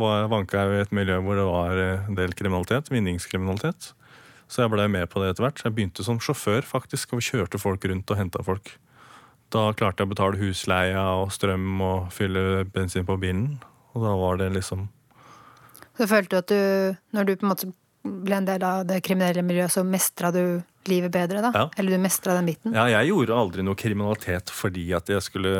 var, 0.00 0.26
vanka 0.32 0.64
jeg 0.64 0.78
i 0.78 0.84
et 0.84 0.94
miljø 0.96 1.20
hvor 1.22 1.38
det 1.38 1.44
var 1.46 1.82
en 1.84 2.18
del 2.18 2.34
kriminalitet, 2.36 2.90
vinningskriminalitet. 2.92 3.92
Så 4.50 4.64
jeg 4.64 4.72
ble 4.74 4.88
med 4.90 5.08
på 5.10 5.22
det 5.22 5.32
etter 5.32 5.46
hvert. 5.46 5.62
Jeg 5.64 5.74
begynte 5.76 6.04
som 6.06 6.18
sjåfør 6.22 6.66
faktisk, 6.66 7.14
og 7.16 7.24
kjørte 7.24 7.60
folk 7.60 7.86
rundt 7.90 8.10
og 8.12 8.20
henta 8.20 8.42
folk. 8.44 8.74
Da 9.54 9.68
klarte 9.76 10.02
jeg 10.02 10.10
å 10.10 10.12
betale 10.12 10.40
husleia 10.40 11.04
og 11.20 11.30
strøm 11.34 11.80
og 11.84 12.10
fylle 12.14 12.64
bensin 12.74 13.06
på 13.06 13.16
bilen. 13.22 13.56
Og 13.94 14.02
da 14.02 14.12
var 14.18 14.40
det 14.42 14.50
liksom 14.56 14.88
Så 15.94 16.08
følte 16.10 16.34
du 16.34 16.38
at 16.40 16.50
du, 16.50 16.96
når 17.14 17.26
du 17.28 17.36
på 17.36 17.46
en 17.46 17.52
måte 17.52 17.72
ble 18.04 18.36
en 18.36 18.48
del 18.48 18.64
av 18.66 18.82
det 18.88 18.98
kriminelle 19.06 19.44
miljøet, 19.46 19.72
så 19.72 19.84
mestra 19.86 20.32
du 20.34 20.60
livet 20.90 21.12
bedre, 21.14 21.40
da? 21.40 21.52
Ja. 21.54 21.68
Eller 21.78 21.94
du 21.94 22.02
mestra 22.02 22.34
den 22.36 22.50
biten? 22.50 22.74
Ja, 22.76 22.84
jeg 22.98 23.12
gjorde 23.12 23.38
aldri 23.38 23.64
noe 23.64 23.78
kriminalitet 23.78 24.52
fordi 24.52 24.90
at 24.96 25.08
jeg 25.08 25.24
skulle 25.24 25.54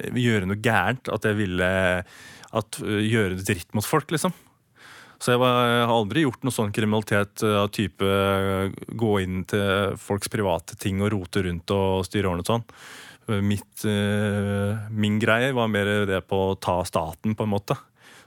gjøre 0.00 0.48
noe 0.48 0.60
gærent. 0.62 1.10
At 1.12 1.26
jeg 1.28 1.38
ville 1.38 1.72
at, 2.04 2.80
gjøre 2.80 3.40
dritt 3.42 3.74
mot 3.76 3.86
folk, 3.86 4.10
liksom. 4.14 4.34
Så 5.20 5.34
jeg, 5.34 5.40
var, 5.42 5.58
jeg 5.68 5.84
har 5.84 5.92
aldri 5.92 6.22
gjort 6.24 6.46
noe 6.46 6.54
sånn 6.56 6.72
kriminalitet 6.72 7.42
av 7.44 7.68
type 7.76 8.08
gå 9.02 9.10
inn 9.20 9.42
til 9.50 9.98
folks 10.00 10.32
private 10.32 10.78
ting 10.80 11.02
og 11.04 11.12
rote 11.12 11.42
rundt 11.44 11.74
og 11.76 12.06
styre 12.08 12.30
ordnet 12.30 12.48
sånn. 12.48 12.64
Mitt, 13.44 13.84
min 14.96 15.20
greie 15.20 15.52
var 15.54 15.68
mer 15.70 15.90
det 16.08 16.22
på 16.26 16.38
å 16.48 16.56
ta 16.56 16.80
staten, 16.88 17.36
på 17.36 17.44
en 17.44 17.52
måte. 17.52 17.76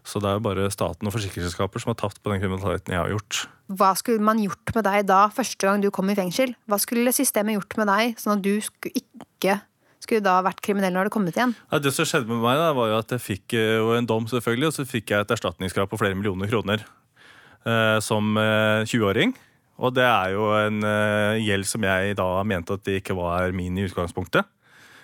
Så 0.05 0.19
det 0.19 0.29
er 0.29 0.37
jo 0.37 0.45
bare 0.45 0.69
staten 0.71 1.07
og 1.09 1.15
forsikringsselskaper 1.15 1.81
som 1.81 1.93
har 1.93 1.99
tapt 2.03 2.21
på 2.21 2.31
den 2.31 2.41
kriminaliteten 2.43 2.93
jeg 2.93 3.01
har 3.01 3.11
gjort. 3.13 3.43
Hva 3.73 3.93
skulle 3.97 4.23
man 4.23 4.41
gjort 4.43 4.73
med 4.75 4.85
deg 4.85 5.05
da, 5.09 5.21
første 5.33 5.65
gang 5.65 5.83
du 5.83 5.89
kom 5.95 6.11
i 6.11 6.17
fengsel? 6.17 6.53
Hva 6.69 6.79
skulle 6.81 7.15
systemet 7.15 7.57
gjort 7.57 7.77
med 7.79 7.89
deg, 7.89 8.17
sånn 8.19 8.37
at 8.37 8.43
du 8.45 8.53
skulle 8.63 9.01
ikke 9.01 9.61
skulle 10.03 10.25
da 10.25 10.37
vært 10.45 10.61
kriminell 10.63 10.93
når 10.95 11.07
det 11.07 11.13
kommet 11.15 11.37
igjen? 11.37 11.55
Ja, 11.71 11.79
det 11.81 11.93
som 11.95 12.07
skjedde 12.07 12.29
med 12.29 12.43
meg, 12.43 12.59
da, 12.59 12.73
var 12.77 12.91
jo 12.91 12.99
at 12.99 13.15
jeg 13.15 13.23
fikk 13.23 13.55
eh, 13.59 13.77
jo 13.79 13.95
en 13.97 14.09
dom, 14.09 14.27
selvfølgelig, 14.29 14.69
og 14.69 14.77
så 14.77 14.87
fikk 14.89 15.15
jeg 15.15 15.25
et 15.25 15.33
erstatningskrav 15.37 15.89
på 15.91 15.99
flere 16.01 16.17
millioner 16.19 16.51
kroner 16.51 16.83
eh, 16.83 17.97
som 18.03 18.35
eh, 18.39 18.85
20-åring. 18.85 19.35
Og 19.83 19.95
det 19.95 20.05
er 20.05 20.35
jo 20.35 20.49
en 20.55 20.83
eh, 20.85 21.41
gjeld 21.41 21.67
som 21.67 21.85
jeg 21.87 22.17
da 22.19 22.27
mente 22.47 22.77
at 22.77 22.83
det 22.85 22.99
ikke 23.01 23.17
var 23.17 23.55
min 23.55 23.79
i 23.79 23.87
utgangspunktet. 23.87 24.49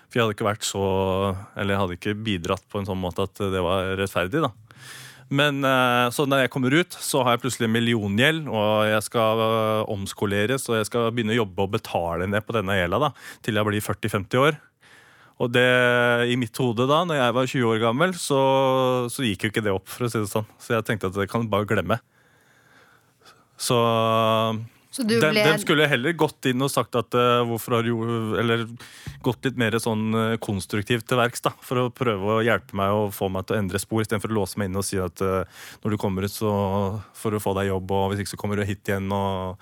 For 0.09 0.17
jeg 0.17 0.25
hadde 0.25 0.33
ikke 0.33 0.47
vært 0.47 0.65
så 0.65 0.83
Eller 1.53 1.75
jeg 1.75 1.81
hadde 1.83 1.95
ikke 1.99 2.13
bidratt 2.25 2.63
på 2.65 2.79
en 2.79 2.87
sånn 2.87 2.97
måte 2.97 3.27
at 3.27 3.41
det 3.53 3.61
var 3.61 3.91
rettferdig, 3.99 4.41
da. 4.41 4.53
Men 5.29 5.61
eh, 5.61 6.07
så 6.13 6.25
når 6.25 6.43
jeg 6.43 6.51
kommer 6.53 6.73
ut, 6.73 6.95
så 6.97 7.21
har 7.21 7.35
jeg 7.35 7.43
plutselig 7.43 7.67
en 7.67 7.75
milliongjeld, 7.75 8.47
og 8.49 8.89
jeg 8.89 9.03
skal 9.05 9.43
eh, 9.45 9.91
omskoleres, 9.93 10.65
og 10.71 10.79
jeg 10.79 10.89
skal 10.89 11.11
begynne 11.13 11.35
å 11.35 11.43
jobbe 11.43 11.65
og 11.65 11.75
betale 11.75 12.29
ned 12.29 12.45
på 12.45 12.55
denne 12.57 12.79
gjelda 12.79 13.01
da, 13.05 13.11
til 13.45 13.59
jeg 13.59 13.69
blir 13.69 13.85
40-50 13.85 14.41
år. 14.41 14.57
Og 15.39 15.51
det, 15.55 15.67
i 16.27 16.35
mitt 16.35 16.57
hode 16.59 16.83
da, 16.89 17.03
når 17.07 17.15
jeg 17.21 17.35
var 17.37 17.45
20 17.53 17.69
år 17.71 17.77
gammel, 17.85 18.13
så, 18.19 18.39
så 19.07 19.23
gikk 19.23 19.45
jo 19.45 19.51
ikke 19.53 19.63
det 19.63 19.71
opp, 19.71 19.87
for 19.87 20.07
å 20.07 20.11
si 20.11 20.19
det 20.19 20.27
sånn. 20.31 20.47
Så 20.59 20.73
jeg 20.75 20.83
tenkte 20.89 21.07
at 21.13 21.15
det 21.15 21.29
kan 21.31 21.47
bare 21.51 21.67
glemme. 21.69 21.99
Så, 23.59 23.77
Så 24.91 25.05
ble... 25.07 25.19
ble- 25.21 25.43
dem 25.47 25.59
skulle 25.61 25.87
heller 25.91 26.15
gått 26.19 26.47
inn 26.51 26.63
og 26.63 26.71
sagt 26.71 26.95
at 26.99 27.15
uh, 27.15 27.41
hvorfor 27.47 27.75
har 27.77 27.87
du 27.87 28.35
Eller 28.39 28.63
gått 29.23 29.43
litt 29.47 29.59
mer 29.59 29.75
sånn 29.83 30.05
uh, 30.15 30.37
konstruktivt 30.43 31.07
til 31.07 31.19
verks, 31.19 31.43
da. 31.45 31.51
For 31.63 31.85
å 31.85 31.89
prøve 31.91 32.37
å 32.37 32.43
hjelpe 32.45 32.75
meg 32.79 32.95
og 32.95 33.11
få 33.15 33.27
meg 33.31 33.47
til 33.47 33.57
å 33.57 33.63
endre 33.63 33.79
spor, 33.83 34.03
istedenfor 34.03 34.31
å 34.31 34.39
låse 34.41 34.59
meg 34.59 34.71
inn 34.71 34.79
og 34.79 34.87
si 34.87 34.99
at 34.99 35.23
uh, 35.23 35.43
når 35.83 35.95
du 35.95 35.99
kommer 36.03 36.27
ut, 36.27 36.35
så 36.35 36.51
får 37.19 37.35
du 37.35 37.43
få 37.43 37.55
deg 37.59 37.71
jobb, 37.71 37.91
og 37.95 38.09
hvis 38.13 38.23
ikke 38.23 38.35
så 38.35 38.39
kommer 38.43 38.59
du 38.59 38.67
hit 38.67 38.91
igjen, 38.91 39.11
og 39.11 39.59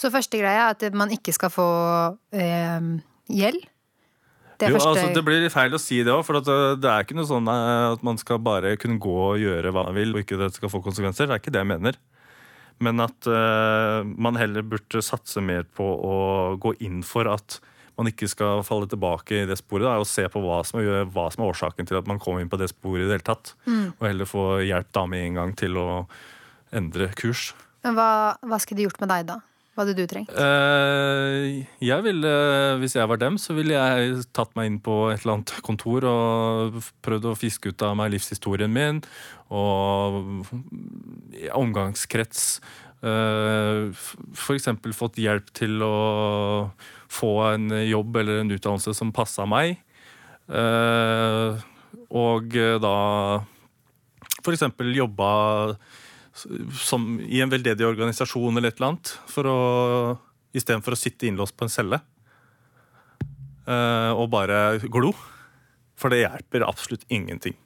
Så 0.00 0.10
første 0.14 0.38
greia 0.42 0.70
er 0.70 0.74
at 0.74 0.96
man 0.96 1.10
ikke 1.14 1.34
skal 1.36 1.50
få 1.52 1.66
eh, 2.32 2.80
gjeld. 3.28 3.66
Det 4.60 4.68
jo, 4.68 4.76
første 4.76 4.92
altså, 4.92 5.08
det 5.16 5.24
blir 5.24 5.46
feil 5.52 5.74
å 5.76 5.80
si 5.80 6.02
det 6.04 6.12
òg, 6.12 6.22
for 6.26 6.40
at 6.40 6.48
uh, 6.50 6.76
det 6.76 6.90
er 6.90 7.06
ikke 7.06 7.16
noe 7.16 7.28
sånn 7.28 7.48
uh, 7.48 7.94
at 7.94 8.04
man 8.06 8.20
skal 8.20 8.40
bare 8.44 8.74
kunne 8.80 9.00
gå 9.00 9.16
og 9.30 9.40
gjøre 9.40 9.72
hva 9.72 9.86
man 9.88 9.96
vil, 9.96 10.12
og 10.14 10.24
ikke 10.24 10.38
det 10.40 10.52
skal 10.56 10.72
få 10.72 10.82
konsekvenser. 10.84 11.30
Det 11.30 11.36
er 11.36 11.42
ikke 11.42 11.54
det 11.54 11.62
jeg 11.62 11.70
mener. 11.70 11.98
Men 12.80 13.04
at 13.04 13.28
uh, 13.28 14.00
man 14.04 14.38
heller 14.40 14.64
burde 14.66 15.02
satse 15.04 15.42
mer 15.44 15.66
på 15.76 15.84
å 15.84 16.16
gå 16.60 16.74
inn 16.84 17.02
for 17.06 17.28
at 17.32 17.60
man 18.00 18.08
ikke 18.08 18.30
skal 18.32 18.62
falle 18.64 18.88
tilbake 18.88 19.42
i 19.42 19.48
det 19.48 19.58
sporet, 19.60 19.84
da, 19.84 19.98
og 20.00 20.08
se 20.08 20.24
på 20.32 20.40
hva 20.40 20.62
som, 20.64 20.80
er, 20.80 21.04
hva 21.12 21.26
som 21.32 21.44
er 21.44 21.52
årsaken 21.52 21.88
til 21.88 21.98
at 22.00 22.08
man 22.08 22.20
kom 22.22 22.38
inn 22.40 22.48
på 22.48 22.60
det 22.60 22.70
sporet 22.72 23.04
i 23.04 23.08
det 23.08 23.18
hele 23.18 23.26
tatt. 23.26 23.52
Mm. 23.68 23.90
Og 23.98 24.06
heller 24.08 24.28
få 24.28 24.44
hjelp 24.64 24.92
da 24.96 25.04
med 25.10 25.26
en 25.26 25.40
gang 25.42 25.52
til 25.60 25.76
å 25.80 25.88
endre 26.76 27.10
kurs. 27.18 27.50
Men 27.84 27.96
hva, 27.96 28.10
hva 28.40 28.60
skulle 28.60 28.80
de 28.80 28.88
gjort 28.88 29.00
med 29.02 29.12
deg 29.12 29.28
da? 29.28 29.40
Hva 29.70 29.84
hadde 29.84 29.94
du 29.94 30.02
trengt? 30.10 30.32
Uh, 30.34 31.62
jeg 31.78 32.02
ville, 32.02 32.30
Hvis 32.82 32.96
jeg 32.98 33.06
var 33.08 33.20
dem, 33.22 33.38
så 33.38 33.54
ville 33.54 33.76
jeg 33.76 34.24
tatt 34.34 34.50
meg 34.58 34.66
inn 34.66 34.80
på 34.82 34.96
et 35.12 35.22
eller 35.22 35.38
annet 35.38 35.52
kontor 35.64 36.06
og 36.10 36.80
prøvd 37.06 37.30
å 37.30 37.36
fiske 37.38 37.70
ut 37.70 37.84
av 37.86 37.94
meg 37.98 38.10
livshistorien 38.16 38.72
min 38.74 38.98
og 39.50 40.50
omgangskrets. 41.56 42.58
Uh, 43.00 43.94
F.eks. 44.34 44.68
fått 44.98 45.22
hjelp 45.22 45.48
til 45.56 45.80
å 45.86 45.94
få 47.10 47.32
en 47.48 47.70
jobb 47.86 48.20
eller 48.20 48.42
en 48.42 48.52
utdannelse 48.54 48.94
som 48.98 49.14
passa 49.14 49.46
meg. 49.48 49.78
Uh, 50.50 51.62
og 52.10 52.58
da 52.82 52.94
f.eks. 54.42 54.66
jobba 54.98 55.32
som, 56.32 57.20
i 57.20 57.40
en 57.42 57.50
veldedig 57.50 57.86
organisasjon 57.86 58.56
eller 58.56 58.70
et 58.70 58.78
eller 58.78 58.92
annet, 58.92 59.12
for 59.30 59.48
å, 59.50 59.58
istedenfor 60.56 60.96
å 60.96 60.98
sitte 60.98 61.28
innlåst 61.28 61.56
på 61.58 61.66
en 61.66 61.72
celle 61.72 62.00
uh, 63.66 64.12
og 64.14 64.30
bare 64.32 64.78
glo. 64.86 65.12
For 66.00 66.12
det 66.12 66.22
hjelper 66.22 66.64
absolutt 66.64 67.04
ingenting. 67.12 67.58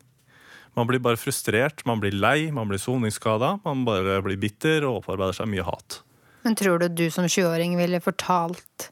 Man 0.75 0.89
blir 0.91 0.99
bare 0.99 1.21
frustrert, 1.21 1.85
man 1.87 2.01
blir 2.03 2.17
lei, 2.19 2.51
man 2.51 2.67
blir 2.71 2.83
soningsskada, 2.83 3.59
man 3.63 3.85
bare 3.87 4.19
blir 4.27 4.41
bitter 4.43 4.89
og 4.89 5.05
opparbeider 5.05 5.39
seg 5.39 5.53
mye 5.53 5.67
hat. 5.69 6.01
Men 6.43 6.59
tror 6.59 6.83
du 6.83 6.89
du 6.91 7.07
som 7.15 7.29
20-åring 7.29 7.77
ville 7.79 8.03
fortalt 8.03 8.91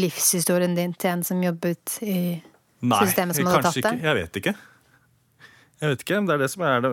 livshistorien 0.00 0.74
din 0.74 0.96
til 0.98 1.12
en 1.12 1.22
som 1.24 1.40
jobbet 1.44 1.98
i 2.02 2.16
Nei, 2.82 2.98
systemet 3.06 3.38
som 3.38 3.48
hadde 3.48 3.62
tatt 3.68 3.78
kanskje 3.78 3.84
det? 3.84 3.94
ikke. 3.94 4.08
Jeg 4.08 4.18
vet 4.18 4.38
ikke. 4.40 4.54
Jeg 5.82 5.90
vet 5.90 6.04
ikke, 6.04 6.20
Det 6.22 6.34
er 6.36 6.42
det 6.44 6.50
som 6.52 6.62
er 6.62 6.84
det, 6.84 6.90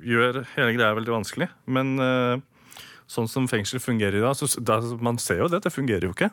gjør 0.00 0.38
hele 0.54 0.72
greia 0.72 0.94
veldig 0.96 1.12
vanskelig. 1.12 1.50
Men 1.68 1.92
uh, 2.00 2.40
sånn 3.10 3.28
som 3.28 3.48
fengsel 3.50 3.82
fungerer 3.84 4.16
i 4.16 4.22
dag, 4.24 4.32
så 4.38 4.48
da, 4.64 4.78
man 5.04 5.20
ser 5.20 5.42
jo 5.42 5.50
det, 5.52 5.60
det 5.66 5.74
fungerer 5.74 6.08
jo 6.08 6.14
ikke. 6.14 6.30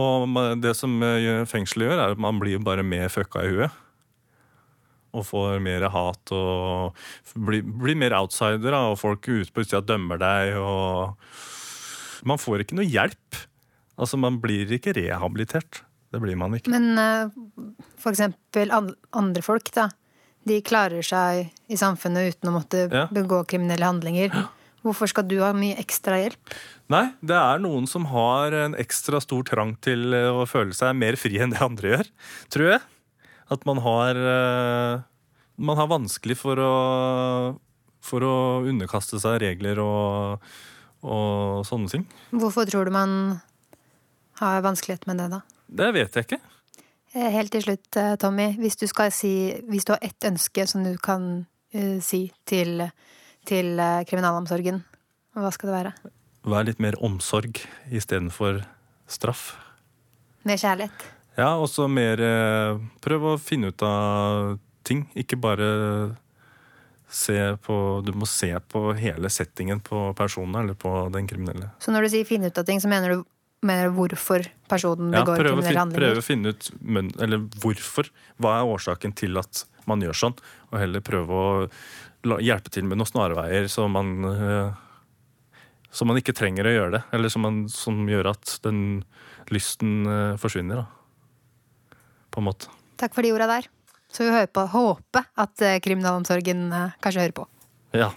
Og 0.00 0.26
man, 0.26 0.58
det 0.58 0.72
som 0.74 0.96
eh, 1.06 1.44
fengselet 1.46 1.86
gjør, 1.86 2.00
er 2.00 2.14
at 2.16 2.18
man 2.18 2.40
blir 2.42 2.58
bare 2.66 2.82
mer 2.82 3.12
fucka 3.14 3.44
i 3.46 3.52
huet. 3.52 3.80
Og 5.14 5.22
får 5.28 5.60
mer 5.62 5.86
hat 5.94 6.32
og 6.34 6.98
blir, 7.38 7.62
blir 7.62 7.94
mer 8.00 8.16
outsider, 8.18 8.74
da, 8.74 8.80
og 8.90 8.98
folk 8.98 9.28
ute 9.28 9.54
på 9.54 9.62
utsida 9.62 9.84
dømmer 9.86 10.18
deg. 10.18 10.56
og 10.58 12.26
Man 12.26 12.42
får 12.42 12.64
ikke 12.64 12.80
noe 12.80 12.90
hjelp. 12.90 13.44
Altså, 13.94 14.18
Man 14.18 14.40
blir 14.42 14.72
ikke 14.74 14.96
rehabilitert. 14.98 15.84
Det 16.10 16.18
blir 16.22 16.34
man 16.38 16.58
ikke. 16.58 16.74
Men 16.74 16.98
uh, 16.98 17.70
for 18.02 18.10
eksempel 18.10 18.74
andre 18.74 19.46
folk, 19.46 19.70
da. 19.78 19.92
De 20.44 20.58
klarer 20.64 21.04
seg 21.06 21.50
i 21.72 21.76
samfunnet 21.80 22.34
uten 22.34 22.50
å 22.50 22.54
måtte 22.58 22.84
Ja. 22.92 23.06
begå 23.12 23.42
kriminelle 23.48 23.86
handlinger. 23.88 24.34
Hvorfor 24.84 25.08
skal 25.08 25.24
du 25.26 25.38
ha 25.40 25.52
mye 25.56 25.78
ekstra 25.80 26.18
hjelp? 26.20 26.52
Nei, 26.92 27.14
det 27.24 27.36
er 27.38 27.58
noen 27.64 27.86
som 27.88 28.04
har 28.10 28.52
en 28.52 28.74
ekstra 28.76 29.20
stor 29.24 29.42
trang 29.48 29.72
til 29.80 30.12
eh, 30.12 30.28
å 30.28 30.44
føle 30.46 30.74
seg 30.76 30.92
mer 30.94 31.16
fri 31.16 31.38
enn 31.40 31.54
det 31.54 31.62
andre 31.64 31.94
gjør, 31.94 32.10
tror 32.52 32.70
jeg. 32.74 32.82
At 33.50 33.64
man 33.68 33.78
har 33.84 34.16
eh, 34.16 35.02
Man 35.56 35.76
har 35.78 35.86
vanskelig 35.86 36.36
for 36.36 36.58
å 36.58 36.72
for 38.04 38.20
å 38.20 38.34
underkaste 38.68 39.16
seg 39.22 39.38
regler 39.40 39.78
og, 39.80 40.42
og 41.00 41.62
sånne 41.64 41.88
ting. 41.88 42.02
Hvorfor 42.36 42.66
tror 42.68 42.84
du 42.84 42.90
man 42.92 43.40
har 44.42 44.60
vanskelighet 44.60 45.06
med 45.08 45.22
det, 45.22 45.30
da? 45.32 45.38
Det 45.72 45.88
vet 45.96 46.18
jeg 46.18 46.26
ikke. 46.26 46.40
Eh, 47.14 47.30
Helt 47.30 47.52
til 47.54 47.62
slutt, 47.62 47.96
eh, 47.96 48.16
Tommy. 48.18 48.48
Hvis 48.58 48.76
du, 48.76 48.88
si, 49.10 49.54
hvis 49.70 49.84
du 49.86 49.92
har 49.94 50.02
ett 50.02 50.24
ønske 50.26 50.66
som 50.66 50.82
du 50.82 50.96
kan 50.98 51.46
uh, 51.74 52.00
si 52.02 52.32
til, 52.44 52.90
til 53.46 53.78
uh, 53.78 54.02
kriminalomsorgen, 54.02 54.82
hva 55.38 55.52
skal 55.54 55.70
det 55.70 55.76
være? 55.76 55.92
Vær 56.44 56.66
litt 56.66 56.82
mer 56.82 56.98
omsorg 56.98 57.60
istedenfor 57.94 58.64
straff. 59.06 59.54
Mer 60.42 60.58
kjærlighet. 60.58 61.06
Ja, 61.38 61.54
og 61.54 61.68
så 61.70 61.86
mer 61.90 62.18
uh, 62.18 62.82
Prøv 63.02 63.30
å 63.30 63.38
finne 63.38 63.70
ut 63.70 63.82
av 63.86 64.58
ting. 64.86 65.06
Ikke 65.14 65.38
bare 65.38 65.70
se 67.14 67.38
på 67.62 67.76
Du 68.06 68.10
må 68.18 68.26
se 68.26 68.50
på 68.58 68.88
hele 68.98 69.30
settingen 69.30 69.78
på 69.80 70.08
personen 70.18 70.64
eller 70.64 70.74
på 70.74 70.90
den 71.14 71.30
kriminelle. 71.30 71.70
Så 71.78 71.94
når 71.94 72.06
du 72.06 72.14
sier 72.16 72.26
finne 72.26 72.50
ut 72.50 72.58
av 72.58 72.66
ting, 72.66 72.82
så 72.82 72.90
mener 72.90 73.14
du, 73.14 73.22
mener 73.66 73.92
hvorfor 73.96 74.44
personen 74.70 75.12
Ja, 75.12 75.22
begår 75.24 75.40
prøve, 75.42 75.56
kriminelle 75.58 75.80
handlinger? 75.82 76.04
prøve 76.04 76.22
å 76.22 76.26
finne 76.26 76.52
ut 76.54 76.70
men, 76.80 77.10
eller 77.22 77.42
hvorfor. 77.62 78.08
Hva 78.42 78.58
er 78.60 78.70
årsaken 78.74 79.14
til 79.16 79.40
at 79.40 79.64
man 79.90 80.02
gjør 80.04 80.16
sånn? 80.20 80.36
Og 80.70 80.78
heller 80.80 81.04
prøve 81.04 81.40
å 81.40 81.46
la, 82.28 82.38
hjelpe 82.44 82.72
til 82.72 82.86
med 82.88 83.00
noen 83.00 83.10
snarveier, 83.10 83.68
så 83.72 83.86
man 83.90 84.14
eh, 84.30 84.80
så 85.94 86.06
man 86.08 86.18
ikke 86.18 86.34
trenger 86.34 86.66
å 86.66 86.72
gjøre 86.74 86.96
det. 86.96 87.02
Eller 87.14 87.30
som, 87.30 87.44
man, 87.46 87.60
som 87.70 88.00
gjør 88.10 88.32
at 88.32 88.56
den 88.64 89.04
lysten 89.54 90.02
eh, 90.10 90.34
forsvinner. 90.42 90.82
Da. 90.82 91.98
På 92.34 92.42
en 92.42 92.48
måte. 92.48 92.72
Takk 92.98 93.14
for 93.14 93.22
de 93.22 93.30
orda 93.36 93.46
der. 93.46 93.68
Så 94.10 94.26
vi 94.26 94.32
hører 94.34 94.50
på, 94.50 94.64
håpe 94.72 95.22
at 95.38 95.62
eh, 95.62 95.78
kriminalomsorgen 95.84 96.66
kanskje 97.02 97.22
hører 97.26 97.36
på. 97.38 97.46
Ja. 97.94 98.10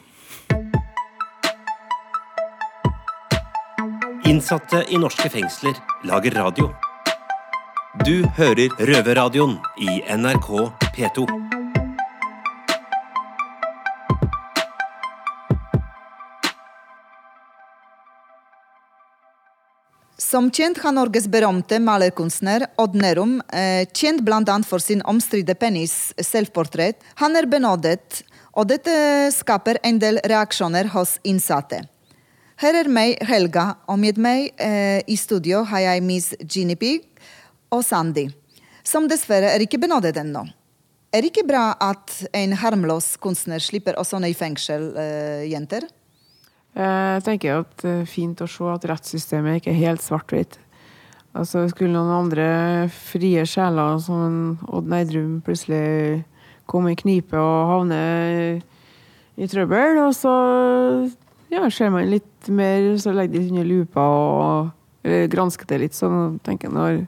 Innsatte 4.27 4.85
i 4.89 4.97
norske 4.97 5.29
fengsler 5.29 5.77
lager 6.03 6.31
radio. 6.35 6.65
Du 8.03 8.25
hører 8.35 8.73
Røverradioen 8.89 9.53
i 9.79 10.01
NRK 10.03 10.49
P2. 10.97 11.23
Som 20.19 20.51
kjent 20.51 20.83
har 20.83 20.91
Norges 20.91 21.31
berømte 21.31 21.79
malerkunstner 21.79 22.67
Odd 22.75 22.99
Nerum, 22.99 23.39
eh, 23.47 23.87
kjent 23.95 24.27
bl.a. 24.27 24.43
for 24.67 24.83
sin 24.83 25.05
omstridte 25.07 25.55
penis 25.55 26.11
selvportrett, 26.19 26.99
han 27.15 27.39
er 27.39 27.47
benådet, 27.47 28.25
og 28.51 28.67
dette 28.67 29.31
skaper 29.31 29.79
en 29.87 30.03
del 30.03 30.19
reaksjoner 30.19 30.91
hos 30.91 31.15
innsatte. 31.23 31.87
Her 32.58 32.74
er 32.74 32.88
meg, 32.89 33.20
Helga, 33.22 33.76
og 33.86 34.00
med 34.02 34.17
meg 34.17 34.48
eh, 34.58 35.04
i 35.06 35.13
studio 35.20 35.60
har 35.70 35.84
jeg 35.84 36.02
Miss 36.02 36.32
Ginny 36.41 36.74
Pig 36.74 37.04
og 37.70 37.84
Sandy, 37.86 38.24
som 38.82 39.06
dessverre 39.06 39.52
er 39.54 39.62
ikke 39.62 39.78
benådet 39.84 40.15
ennå. 40.17 40.41
Er 41.13 41.22
det 41.22 41.30
ikke 41.30 41.46
bra 41.46 41.67
at 41.78 42.15
en 42.34 42.56
harmløs 42.58 43.12
kunstner 43.22 43.62
slipper 43.62 44.00
å 44.02 44.06
sånne 44.08 44.32
i 44.32 44.36
fengsel, 44.38 44.88
eh, 44.98 45.43
jenter? 45.52 45.86
Jeg 46.74 47.22
tenker 47.28 47.62
at 47.62 47.78
det 47.84 47.93
er 47.93 48.10
fint 48.10 48.41
å 48.41 48.50
se 48.50 48.65
at 48.74 48.89
rettssystemet 48.89 49.62
ikke 49.62 49.76
er 49.76 49.80
helt 49.84 50.02
svart-hvitt. 50.02 50.58
Altså, 51.38 51.67
skulle 51.70 51.93
noen 51.93 52.10
andre 52.24 52.50
frie 52.89 53.46
sjeler, 53.46 54.02
som 54.02 54.26
en 54.26 54.41
Odd 54.74 54.89
Neidrum, 54.89 55.38
plutselig 55.46 56.24
komme 56.65 56.96
i 56.96 56.98
knipe 56.98 57.38
og 57.38 57.70
havne 57.76 58.02
i 59.38 59.46
trøbbel, 59.46 60.02
og 60.08 60.13
så 60.17 60.34
ja, 61.53 61.67
ser 61.71 61.93
man 61.93 62.10
litt 62.12 62.49
mer, 62.53 62.89
så 63.01 63.13
legger 63.15 63.39
de 63.39 63.51
under 63.51 63.67
lupa 63.67 64.07
og 64.07 64.73
eller 65.07 65.29
gransker 65.31 65.67
det 65.69 65.79
litt. 65.86 65.95
Så 65.95 66.10
tenker 66.45 66.73
når 66.73 67.05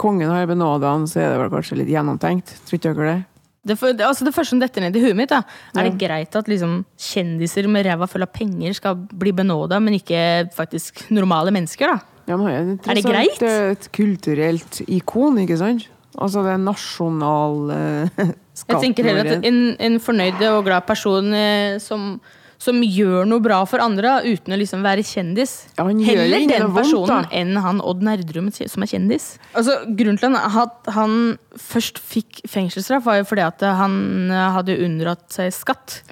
kongen 0.00 0.32
har 0.32 0.48
benåda 0.50 0.94
han, 0.94 1.06
så 1.10 1.22
er 1.22 1.34
det 1.34 1.42
vel 1.42 1.52
kanskje 1.52 1.82
litt 1.82 1.92
gjennomtenkt. 1.92 2.54
Tror 2.66 2.78
ikke 2.78 2.94
dere 2.96 3.10
det? 3.10 3.18
Det, 3.62 3.76
for, 3.78 3.94
det, 3.94 4.02
altså 4.02 4.26
det 4.26 4.32
første 4.34 4.56
som 4.56 4.62
detter 4.62 4.82
ned 4.82 4.96
i 4.98 5.02
huet 5.04 5.14
mitt, 5.14 5.30
da, 5.30 5.44
er 5.78 5.86
det 5.86 6.00
greit 6.00 6.34
at 6.34 6.48
liksom, 6.50 6.80
kjendiser 6.98 7.68
med 7.70 7.84
ræva 7.86 8.08
full 8.10 8.24
av 8.24 8.32
penger 8.34 8.74
skal 8.74 8.96
bli 8.98 9.30
benåda, 9.38 9.78
men 9.78 10.00
ikke 10.00 10.48
faktisk 10.56 11.04
normale 11.14 11.52
mennesker? 11.54 11.92
da? 11.92 12.08
Ja, 12.32 12.38
men 12.40 12.80
Er 12.82 12.98
det 12.98 13.04
greit? 13.06 13.38
Det 13.38 13.50
er 13.50 13.70
et 13.76 13.86
kulturelt 13.94 14.80
ikon, 14.88 15.38
ikke 15.44 15.60
sant? 15.60 15.86
Altså 16.18 16.42
det 16.44 16.56
er 16.56 16.60
nasjonal 16.60 17.70
eh, 17.72 18.18
Jeg 18.68 18.82
tenker 18.82 19.06
heller 19.08 19.30
at 19.30 19.46
en, 19.48 19.60
en 19.80 19.94
fornøyd 20.02 20.42
og 20.50 20.66
glad 20.66 20.84
person 20.84 21.30
eh, 21.32 21.78
som, 21.80 22.18
som 22.62 22.78
gjør 22.84 23.26
noe 23.26 23.42
bra 23.42 23.62
for 23.66 23.82
andre, 23.82 24.20
uten 24.22 24.54
å 24.54 24.58
liksom 24.60 24.84
være 24.86 25.02
kjendis. 25.06 25.54
han 25.78 25.98
gjør 25.98 26.22
Heller 26.22 26.46
den 26.46 26.66
vondt, 26.68 26.78
personen 26.78 27.26
da. 27.26 27.32
enn 27.40 27.58
han 27.64 27.80
Odd 27.82 28.04
Nerdrum 28.06 28.52
som 28.54 28.84
er 28.84 28.92
kjendis. 28.92 29.32
Altså, 29.58 29.80
grunnen 29.88 30.20
til 30.20 30.36
at 30.38 30.92
han 30.94 31.16
først 31.58 31.98
fikk 31.98 32.44
fengselsstraff, 32.50 33.04
var 33.08 33.20
jo 33.20 33.26
fordi 33.32 33.46
at 33.48 33.66
han 33.82 34.30
hadde 34.30 34.78
unndratt 34.84 35.26
seg 35.34 35.50
skatt. 35.56 36.02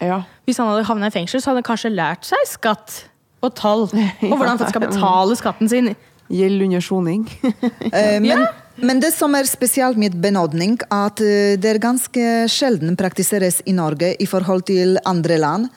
Hvis 0.49 0.59
han 0.59 0.73
hadde 0.73 0.89
havna 0.89 1.11
i 1.11 1.15
fengsel, 1.15 1.43
så 1.43 1.53
hadde 1.53 1.63
han 1.63 1.71
kanskje 1.71 1.95
lært 1.95 2.27
seg 2.27 2.49
skatt 2.51 3.05
og 3.45 3.55
tall. 3.59 3.87
Og 3.89 4.33
hvordan 4.37 4.57
han 4.57 4.73
skal 4.73 4.85
betale 4.89 5.37
skatten 5.39 5.71
sin. 5.71 5.93
Gjeld 6.31 6.67
under 6.67 6.85
soning. 6.85 7.29
Eh, 7.91 8.21
men, 8.23 8.45
men 8.79 9.01
det 9.03 9.11
som 9.17 9.35
er 9.35 9.49
spesielt 9.51 9.99
med 9.99 10.15
benådning, 10.23 10.77
er 10.87 11.09
at 11.09 11.23
eh, 11.25 11.57
det 11.59 11.73
er 11.73 11.81
ganske 11.83 12.27
sjelden 12.53 12.95
praktiseres 12.99 13.59
i 13.67 13.75
Norge 13.75 14.13
i 14.23 14.29
forhold 14.31 14.69
til 14.71 14.95
andre 15.09 15.39
land. 15.43 15.71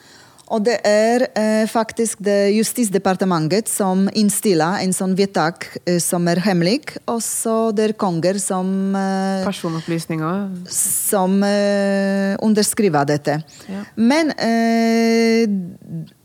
Og 0.52 0.64
det 0.66 0.76
er 0.84 1.24
eh, 1.32 1.64
faktisk 1.70 2.20
det 2.24 2.52
Justisdepartementet 2.52 3.70
som 3.70 4.04
innstiller 4.12 4.82
en 4.84 4.92
sånn 4.92 5.14
vedtak 5.16 5.70
eh, 5.86 5.96
som 6.02 6.28
er 6.28 6.42
hemmelig, 6.44 6.82
og 7.08 7.22
så 7.24 7.70
det 7.72 7.88
er 7.88 7.94
konger 7.96 8.36
som 8.42 8.68
eh, 8.98 9.44
Personopplysninger. 9.46 10.42
Som 10.68 11.38
eh, 11.48 12.34
underskriver 12.44 13.08
dette. 13.08 13.38
Ja. 13.72 13.86
Men 13.96 14.34
eh, 14.36 15.48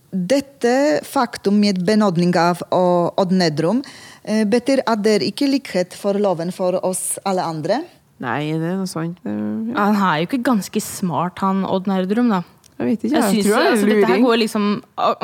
dette 0.10 0.76
faktum 1.08 1.62
med 1.62 1.80
benådning 1.86 2.36
av 2.40 2.64
Odd 2.74 3.32
Nedrum 3.32 3.84
eh, 4.24 4.44
betyr 4.50 4.84
at 4.84 5.06
det 5.06 5.20
er 5.20 5.28
ikke 5.30 5.48
likhet 5.48 5.96
for 5.96 6.20
loven 6.20 6.52
for 6.56 6.82
oss 6.84 7.16
alle 7.24 7.46
andre. 7.46 7.84
Nei, 8.20 8.52
det 8.52 8.68
er 8.68 8.80
noe 8.82 8.90
sånt. 8.90 9.22
Ja. 9.24 9.32
Han 9.80 9.96
er 9.96 10.16
jo 10.20 10.28
ikke 10.28 10.44
ganske 10.50 10.82
smart, 10.84 11.40
han 11.40 11.64
Odd 11.64 11.88
Nerdrum, 11.88 12.34
da. 12.34 12.44
Jeg 12.80 12.88
vet 12.88 13.02
ikke, 13.04 13.12
Jeg 13.12 13.20
jeg 13.20 13.32
synes, 13.34 13.46
tror 13.46 13.58
det 13.58 13.66
er 13.66 13.74
altså, 13.74 13.88
dette 13.90 14.08
her 14.14 14.22
går 14.24 14.38
liksom, 14.40 14.68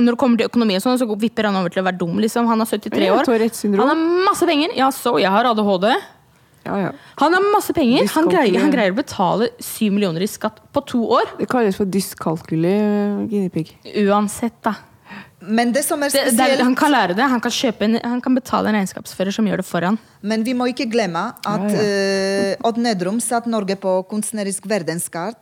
når 0.04 0.10
det 0.12 0.20
kommer 0.20 0.42
til 0.42 0.50
økonomi, 0.50 0.76
og 0.76 0.82
sånn, 0.84 0.98
så 1.00 1.08
vipper 1.22 1.48
han 1.48 1.56
over 1.56 1.72
til 1.72 1.80
å 1.80 1.86
være 1.88 2.00
dum. 2.02 2.18
Liksom. 2.20 2.50
Han 2.52 2.64
er 2.66 2.68
73 2.68 3.12
år. 3.16 3.30
Han 3.80 3.92
har 3.94 4.02
masse 4.28 4.50
penger. 4.50 4.76
Ja, 4.76 4.90
så 4.92 5.16
jeg 5.24 5.32
har 5.32 5.48
ADHD. 5.54 5.88
Ja, 6.66 6.80
ja. 6.82 6.90
Han 7.22 7.38
har 7.38 7.46
masse 7.54 7.76
penger. 7.78 8.10
Han 8.16 8.28
greier, 8.28 8.58
han 8.60 8.74
greier 8.74 8.92
å 8.92 8.98
betale 8.98 9.52
7 9.62 9.94
millioner 9.94 10.26
i 10.26 10.28
skatt 10.28 10.60
på 10.74 10.84
to 10.90 11.04
år. 11.20 11.32
Det 11.40 11.48
kalles 11.52 11.78
for 11.80 11.88
dyskalkuli 11.88 12.74
guinea-pig. 13.30 13.72
Uansett, 14.04 14.58
da. 14.66 14.76
Men 15.46 15.72
det 15.76 15.84
som 15.86 16.02
er 16.02 16.10
Det, 16.10 16.32
det, 16.34 16.64
han 16.64 16.76
kan 16.76 16.92
lære 16.92 17.14
det. 17.14 17.22
Han 17.30 17.42
kan, 17.44 17.54
kjøpe 17.54 17.86
en, 17.86 18.00
han 18.02 18.22
kan 18.24 18.34
betale 18.36 18.72
en 18.72 18.80
regnskapsfører 18.80 19.36
som 19.36 19.46
gjør 19.46 19.62
det 19.62 19.68
for 19.68 19.86
han. 19.86 20.00
Men 20.26 20.44
vi 20.44 20.56
må 20.58 20.68
ikke 20.72 20.90
glemme 20.90 21.28
at 21.46 21.70
Ja, 21.70 21.86
eh, 21.86 22.66
Odd 22.66 22.82
Nedrum 22.82 23.22
satte 23.22 23.52
Norge 23.52 23.78
på 23.78 24.00
kunstnerisk 24.10 24.66
verdenskart. 24.70 25.38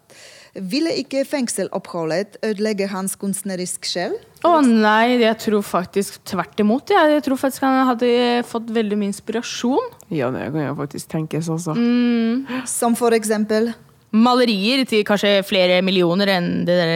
Ville 0.53 0.91
ikke 1.01 1.23
fengseloppholdet 1.25 2.37
ødelegge 2.45 2.85
hans 2.91 3.15
kunstnerisk 3.17 3.87
sjel? 3.89 4.13
Å 4.45 4.59
nei, 4.61 5.17
jeg 5.23 5.37
tror 5.41 5.63
faktisk 5.65 6.19
tvert 6.29 6.59
imot. 6.61 6.93
Ja. 6.93 7.07
Jeg 7.09 7.23
tror 7.25 7.39
faktisk 7.41 7.65
han 7.65 7.87
hadde 7.89 8.43
fått 8.45 8.69
veldig 8.75 8.99
mye 8.99 9.09
inspirasjon. 9.09 9.89
Ja, 10.13 10.29
det 10.35 10.51
kan 10.53 10.61
jeg 10.61 10.77
faktisk 10.77 11.09
tenkes 11.15 11.49
også. 11.49 11.73
Mm. 11.73 12.45
Som 12.69 12.97
for 12.99 13.17
eksempel? 13.17 13.71
Malerier 14.13 14.83
til 14.85 15.01
kanskje 15.07 15.39
flere 15.47 15.81
millioner 15.81 16.35
enn 16.35 16.51
det 16.67 16.77
der 16.77 16.93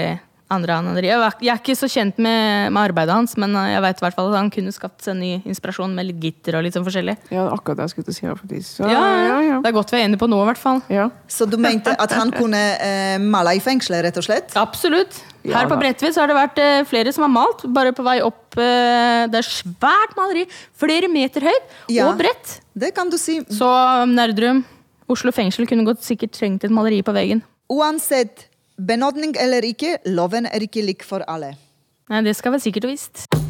andre 0.50 0.72
han. 0.78 0.86
Jeg 0.96 1.12
er- 1.12 1.34
jeg 1.42 1.52
er 1.52 1.60
ikke 1.60 1.76
så 1.76 1.88
kjent 1.92 2.18
med, 2.18 2.72
med 2.72 2.90
arbeidet 2.92 3.14
hans, 3.14 3.36
men 3.38 3.52
jeg 3.54 3.82
vet 3.82 3.98
i 3.98 4.06
hvert 4.06 4.16
fall 4.16 4.30
at 4.32 4.38
han 4.40 4.50
kunne 4.50 4.72
skapt 4.72 5.02
seg 5.04 5.16
ny 5.18 5.42
inspirasjon 5.46 5.94
med 5.94 6.06
litt 6.08 6.20
gitter 6.24 6.56
og 6.58 6.64
litt 6.64 6.74
sånn 6.74 6.86
forskjellig. 6.88 7.18
Ja, 7.32 7.50
akkurat 7.52 7.78
det 7.78 7.88
jeg 7.88 7.96
skulle 7.96 8.14
si. 8.14 8.26
faktisk. 8.28 8.68
Så, 8.80 8.90
Ja, 8.90 9.42
ja, 9.42 9.60
Det 9.62 9.68
er 9.68 9.76
godt 9.76 9.92
vi 9.92 9.98
er 10.00 10.08
enige 10.08 10.20
på 10.20 10.30
nå, 10.30 10.40
i 10.42 10.46
hvert 10.54 10.58
fall. 10.62 10.82
Ja. 10.90 11.10
Så 11.28 11.50
du 11.50 11.58
mente 11.58 11.96
at 12.00 12.12
han 12.12 12.32
kunne 12.32 12.56
eh, 12.80 13.18
male 13.20 13.56
i 13.56 13.60
fengselet, 13.60 14.04
rett 14.06 14.18
og 14.18 14.24
slett? 14.24 14.56
Absolutt. 14.56 15.20
Ja, 15.44 15.60
Her 15.60 15.68
på. 15.68 15.78
Bredtvet 15.80 16.16
har 16.16 16.28
det 16.28 16.36
vært 16.36 16.58
eh, 16.60 16.84
flere 16.84 17.12
som 17.14 17.24
har 17.24 17.30
malt. 17.32 17.62
Bare 17.72 17.92
på 17.94 18.04
vei 18.04 18.20
opp 18.22 18.58
eh, 18.58 19.28
Det 19.28 19.36
er 19.40 19.48
svært 19.48 20.16
maleri. 20.18 20.46
Flere 20.76 21.08
meter 21.12 21.42
høyt 21.42 21.76
Ja. 21.90 22.10
og 22.10 22.18
bredt. 22.18 22.60
Det 22.76 22.94
kan 22.96 23.10
du 23.10 23.18
si. 23.18 23.40
Så 23.52 23.68
Nerdrum, 24.08 24.64
Oslo 25.10 25.32
fengsel 25.32 25.66
kunne 25.68 25.86
godt 25.86 26.02
sikkert 26.04 26.32
trengt 26.36 26.64
et 26.66 26.72
maleri 26.72 27.02
på 27.02 27.14
veggen. 27.16 27.44
Uansett 27.72 28.46
benådning 28.78 29.36
eller 29.40 29.66
ikke, 29.66 29.98
loven 30.06 30.46
er 30.46 30.62
ikke 30.62 30.86
lik 30.86 31.04
for 31.04 31.26
alle. 31.28 31.56
Nei, 32.10 32.24
det 32.24 32.36
skal 32.38 32.56
være 32.56 32.68
sikkert 32.70 32.88
og 32.88 32.96
visst. 32.96 33.47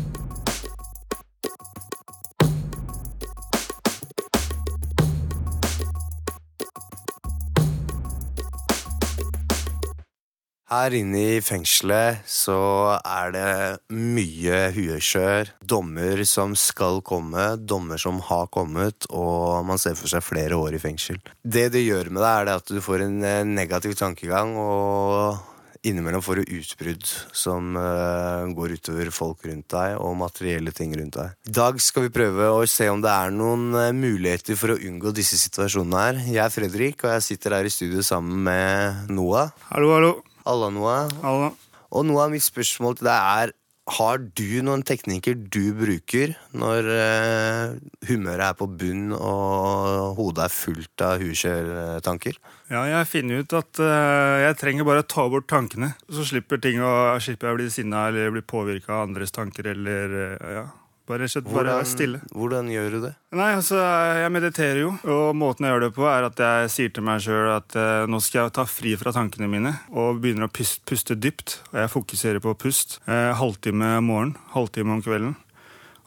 Her 10.68 10.92
inne 10.92 11.20
i 11.38 11.40
fengselet 11.40 12.26
så 12.28 12.58
er 13.00 13.30
det 13.32 13.52
mye 13.96 14.66
hueskjør. 14.76 15.54
Dommer 15.64 16.26
som 16.28 16.58
skal 16.60 17.00
komme, 17.08 17.54
dommer 17.56 18.02
som 18.02 18.20
har 18.28 18.50
kommet, 18.52 19.08
og 19.08 19.64
man 19.70 19.80
ser 19.80 19.96
for 19.96 20.12
seg 20.12 20.26
flere 20.28 20.60
år 20.60 20.76
i 20.76 20.84
fengsel. 20.84 21.22
Det 21.40 21.70
det 21.72 21.86
gjør 21.86 22.12
med 22.12 22.20
deg, 22.20 22.34
er 22.42 22.52
at 22.58 22.68
du 22.68 22.84
får 22.84 23.06
en 23.06 23.24
eh, 23.24 23.46
negativ 23.48 23.96
tankegang, 23.96 24.58
og 24.60 25.88
innimellom 25.88 26.26
får 26.26 26.42
du 26.44 26.56
utbrudd 26.60 27.08
som 27.32 27.80
eh, 27.80 28.52
går 28.60 28.76
utover 28.76 29.16
folk 29.16 29.48
rundt 29.48 29.72
deg, 29.72 29.96
og 30.04 30.20
materielle 30.20 30.76
ting 30.76 30.92
rundt 31.00 31.16
deg. 31.16 31.42
I 31.48 31.58
dag 31.64 31.80
skal 31.80 32.10
vi 32.10 32.16
prøve 32.20 32.52
å 32.52 32.64
se 32.68 32.92
om 32.92 33.00
det 33.00 33.16
er 33.16 33.32
noen 33.32 33.70
eh, 33.72 33.94
muligheter 33.96 34.60
for 34.60 34.76
å 34.76 34.82
unngå 34.84 35.16
disse 35.16 35.40
situasjonene 35.48 36.08
her. 36.10 36.26
Jeg 36.28 36.44
er 36.44 36.58
Fredrik, 36.60 37.08
og 37.08 37.16
jeg 37.16 37.30
sitter 37.32 37.62
her 37.62 37.72
i 37.72 37.78
studio 37.80 38.04
sammen 38.04 38.50
med 38.52 39.16
Noah. 39.16 39.56
Hallo, 39.72 39.96
hallo. 39.96 40.18
Halla, 40.48 40.70
Noah. 40.72 41.10
Halla. 41.26 41.50
Og 41.92 42.06
noe 42.08 42.24
av 42.24 42.32
mitt 42.32 42.46
spørsmål 42.46 43.00
til 43.00 43.10
deg 43.10 43.32
er 43.44 43.52
Har 43.98 44.20
du 44.20 44.62
noen 44.68 44.82
teknikker 44.84 45.36
du 45.36 45.72
bruker 45.76 46.34
når 46.60 46.88
eh, 46.92 47.76
humøret 48.10 48.44
er 48.50 48.58
på 48.60 48.68
bunn 48.68 49.14
og 49.16 50.18
hodet 50.18 50.44
er 50.44 50.52
fullt 50.52 51.04
av 51.08 51.24
hukjørtanker? 51.24 52.40
Ja, 52.68 52.82
jeg 52.92 53.08
finner 53.08 53.44
ut 53.44 53.56
at 53.56 53.80
eh, 53.80 54.42
jeg 54.44 54.58
trenger 54.60 54.88
bare 54.88 55.06
å 55.06 55.08
ta 55.08 55.24
bort 55.32 55.48
tankene. 55.48 55.94
Så 56.12 56.28
slipper, 56.28 56.60
ting 56.64 56.84
å, 56.84 57.16
slipper 57.24 57.48
jeg 57.48 57.56
å 57.56 57.60
bli 57.62 57.70
sinna 57.72 58.10
eller 58.10 58.36
bli 58.36 58.44
påvirka 58.44 58.98
av 58.98 59.08
andres 59.08 59.36
tanker 59.36 59.72
eller 59.72 60.20
eh, 60.26 60.52
ja. 60.60 60.66
Bare, 61.08 61.28
bare 61.48 61.72
være 61.78 61.88
stille. 61.88 62.20
hvordan 62.36 62.68
gjør 62.68 62.90
du 62.92 62.98
det? 63.06 63.14
Nei, 63.40 63.54
altså, 63.56 63.78
jeg 64.20 64.32
mediterer 64.36 64.82
jo, 64.82 64.90
og 65.08 65.30
måten 65.40 65.64
jeg 65.64 65.72
gjør 65.72 65.86
det 65.86 65.92
på, 65.96 66.04
er 66.12 66.28
at 66.28 66.42
jeg 66.44 66.72
sier 66.74 66.92
til 66.98 67.06
meg 67.08 67.22
sjøl 67.24 67.52
at 67.54 67.78
eh, 67.80 68.04
nå 68.12 68.20
skal 68.24 68.42
jeg 68.42 68.56
ta 68.58 68.66
fri 68.68 68.92
fra 69.00 69.14
tankene 69.16 69.48
mine, 69.52 69.72
og 69.96 70.20
begynner 70.24 70.50
å 70.50 70.52
puste, 70.52 70.84
puste 70.90 71.16
dypt. 71.16 71.62
Og 71.72 71.80
jeg 71.80 71.94
fokuserer 71.94 72.44
på 72.44 72.58
pust. 72.60 72.98
Eh, 73.08 73.32
halvtime 73.40 73.94
om 74.02 74.10
morgenen, 74.12 74.36
halvtime 74.52 74.98
om 74.98 75.04
kvelden. 75.06 75.38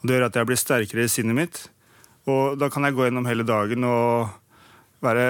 Og 0.00 0.04
det 0.08 0.18
gjør 0.18 0.28
at 0.28 0.36
jeg 0.40 0.50
blir 0.52 0.60
sterkere 0.60 1.08
i 1.08 1.12
sinnet 1.12 1.36
mitt. 1.40 1.62
Og 2.28 2.60
da 2.60 2.68
kan 2.72 2.84
jeg 2.84 2.96
gå 2.98 3.08
gjennom 3.08 3.24
hele 3.28 3.44
dagen 3.48 3.84
og 3.88 4.28
være 5.04 5.26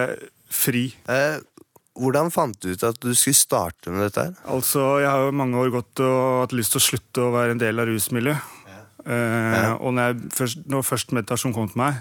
fri. 0.50 0.88
Eh, 1.06 1.38
hvordan 2.00 2.30
fant 2.34 2.56
du 2.62 2.72
ut 2.72 2.84
at 2.86 2.98
du 3.02 3.10
skulle 3.14 3.38
starte 3.38 3.90
med 3.94 4.06
dette 4.08 4.22
her? 4.26 4.34
Altså, 4.50 4.98
Jeg 5.02 5.10
har 5.10 5.26
jo 5.26 5.34
mange 5.36 5.58
år 5.62 5.70
gått 5.74 6.02
og 6.02 6.44
hatt 6.44 6.54
lyst 6.58 6.74
til 6.74 6.80
å 6.82 6.86
slutte 6.86 7.22
å 7.26 7.32
være 7.34 7.54
en 7.54 7.62
del 7.62 7.78
av 7.82 7.86
rusmiljøet. 7.90 8.56
Eh, 9.10 9.72
Og 9.80 9.94
når, 9.96 10.20
først, 10.36 10.64
når 10.70 10.86
først 10.86 11.12
meditasjon 11.16 11.54
kom 11.56 11.68
til 11.70 11.82
meg, 11.82 11.98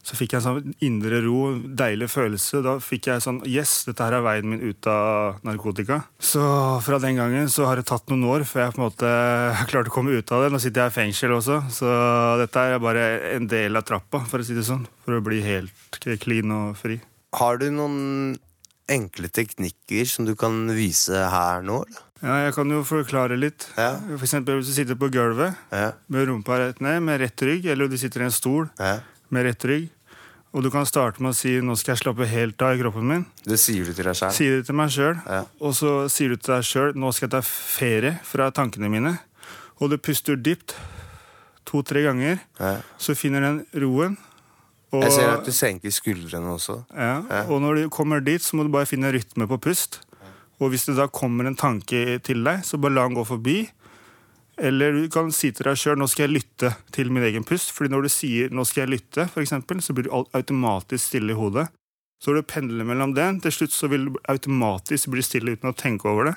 så 0.00 0.16
fikk 0.16 0.32
jeg 0.32 0.40
en 0.40 0.44
sånn 0.46 0.74
indre 0.80 1.18
ro, 1.26 1.40
deilig 1.76 2.08
følelse. 2.08 2.62
Da 2.64 2.78
fikk 2.80 3.10
jeg 3.10 3.20
sånn 3.24 3.42
Yes, 3.48 3.82
dette 3.84 4.06
her 4.06 4.16
er 4.16 4.24
veien 4.24 4.48
min 4.48 4.62
ut 4.64 4.88
av 4.88 5.42
narkotika. 5.44 5.98
Så 6.16 6.40
fra 6.84 7.00
den 7.02 7.20
gangen 7.20 7.50
så 7.52 7.66
har 7.68 7.76
det 7.76 7.84
tatt 7.90 8.08
noen 8.08 8.24
år 8.32 8.46
før 8.48 8.64
jeg 8.64 8.76
på 8.76 8.80
en 8.80 8.86
måte 8.86 9.10
klarte 9.10 9.70
klart 9.74 9.92
å 9.92 9.94
komme 9.98 10.16
ut 10.16 10.32
av 10.32 10.46
det. 10.46 10.52
Nå 10.54 10.60
sitter 10.62 10.86
jeg 10.86 10.94
i 10.94 10.98
fengsel 11.02 11.36
også, 11.36 11.60
så 11.76 11.92
dette 12.40 12.64
er 12.64 12.80
bare 12.82 13.06
en 13.34 13.48
del 13.50 13.76
av 13.76 13.84
trappa, 13.88 14.24
for 14.30 14.40
å 14.40 14.46
si 14.46 14.56
det 14.56 14.64
sånn. 14.68 14.86
For 15.04 15.18
å 15.18 15.24
bli 15.24 15.42
helt 15.44 16.00
clean 16.24 16.56
og 16.56 16.78
fri. 16.80 16.96
Har 17.36 17.60
du 17.60 17.68
noen 17.70 18.38
enkle 18.90 19.28
teknikker 19.30 20.08
som 20.08 20.24
du 20.26 20.32
kan 20.34 20.64
vise 20.74 21.14
her 21.30 21.60
nå? 21.62 21.84
eller? 21.84 22.06
Ja, 22.22 22.34
jeg 22.44 22.52
kan 22.54 22.68
jo 22.68 22.82
forklare 22.84 23.36
litt. 23.40 23.64
For 24.18 24.26
eksempel 24.26 24.58
hvis 24.60 24.68
du 24.68 24.74
sitter 24.76 24.94
på 25.00 25.08
gulvet 25.12 25.56
med 26.12 26.28
rumpa 26.28 26.58
rett 26.60 26.80
ned, 26.84 27.00
med 27.02 27.20
rett 27.22 27.40
rygg, 27.48 27.64
eller 27.72 27.88
du 27.88 27.96
sitter 27.96 28.20
i 28.20 28.24
en 28.28 28.34
stol 28.34 28.68
med 29.30 29.46
rett 29.46 29.64
rygg, 29.64 29.88
og 30.52 30.64
du 30.66 30.70
kan 30.74 30.84
starte 30.84 31.22
med 31.22 31.30
å 31.30 31.34
si 31.38 31.60
'nå 31.60 31.76
skal 31.78 31.94
jeg 31.94 32.02
slappe 32.04 32.26
helt 32.26 32.60
av 32.62 32.74
i 32.74 32.82
kroppen 32.82 33.06
min'. 33.06 33.24
Det 33.46 33.58
sier 33.58 33.84
du 33.86 33.92
til 33.94 34.04
deg 34.04 34.16
selv. 34.16 34.32
Sier 34.32 34.56
det 34.58 34.66
til 34.66 34.74
meg 34.74 34.90
sjøl. 34.90 35.16
Og 35.60 35.72
så 35.74 36.10
sier 36.10 36.28
du 36.28 36.36
til 36.36 36.54
deg 36.54 36.64
sjøl 36.64 36.92
'nå 36.94 37.12
skal 37.14 37.28
jeg 37.28 37.30
ta 37.30 37.40
ferie 37.40 38.18
fra 38.24 38.50
tankene 38.50 38.90
mine'. 38.90 39.18
Og 39.80 39.90
du 39.90 39.96
puster 39.96 40.36
dypt 40.36 40.74
to-tre 41.64 42.02
ganger, 42.02 42.40
så 42.98 43.14
finner 43.16 43.40
den 43.40 43.66
roen. 43.80 44.16
Og- 44.92 45.04
Jeg 45.04 45.12
ser 45.12 45.28
at 45.30 45.44
du 45.44 45.52
senker 45.52 45.88
skuldrene 45.90 46.50
også. 46.52 46.84
ja, 46.96 47.22
Og 47.48 47.60
når 47.62 47.74
du 47.84 47.88
kommer 47.88 48.20
dit, 48.22 48.42
så 48.42 48.54
må 48.56 48.64
du 48.64 48.68
bare 48.70 48.86
finne 48.86 49.10
rytme 49.12 49.46
på 49.46 49.56
pust. 49.60 50.00
Og 50.60 50.72
hvis 50.72 50.86
det 50.88 50.98
da 50.98 51.08
kommer 51.08 51.48
en 51.48 51.58
tanke 51.58 52.18
til 52.24 52.44
deg, 52.44 52.64
så 52.66 52.80
bare 52.80 52.96
la 52.96 53.06
den 53.08 53.16
gå 53.16 53.24
forbi. 53.24 53.58
Eller 54.60 54.92
du 54.92 55.06
kan 55.12 55.30
si 55.32 55.48
til 55.56 55.70
deg 55.70 55.78
sjøl 55.80 55.96
'nå 55.96 56.06
skal 56.10 56.26
jeg 56.26 56.36
lytte 56.36 56.74
til 56.92 57.10
min 57.10 57.24
egen 57.24 57.44
pust'. 57.48 57.72
Fordi 57.72 57.92
når 57.92 58.02
du 58.02 58.08
sier 58.12 58.50
'nå 58.52 58.64
skal 58.68 58.84
jeg 58.84 59.00
lytte', 59.00 59.28
for 59.32 59.40
eksempel, 59.40 59.80
så 59.80 59.94
blir 59.94 60.04
du 60.08 60.12
automatisk 60.12 61.06
stille 61.06 61.32
i 61.32 61.38
hodet. 61.38 61.68
Så 62.20 62.32
vil 62.32 62.42
du 62.42 62.52
pendle 62.52 62.84
mellom 62.84 63.14
det, 63.14 63.42
til 63.42 63.52
slutt 63.52 63.72
så 63.72 63.88
vil 63.88 64.04
du 64.04 64.18
automatisk 64.28 65.08
bli 65.08 65.22
stille 65.24 65.56
uten 65.56 65.72
å 65.72 65.76
tenke 65.76 66.04
over 66.04 66.24
det. 66.28 66.36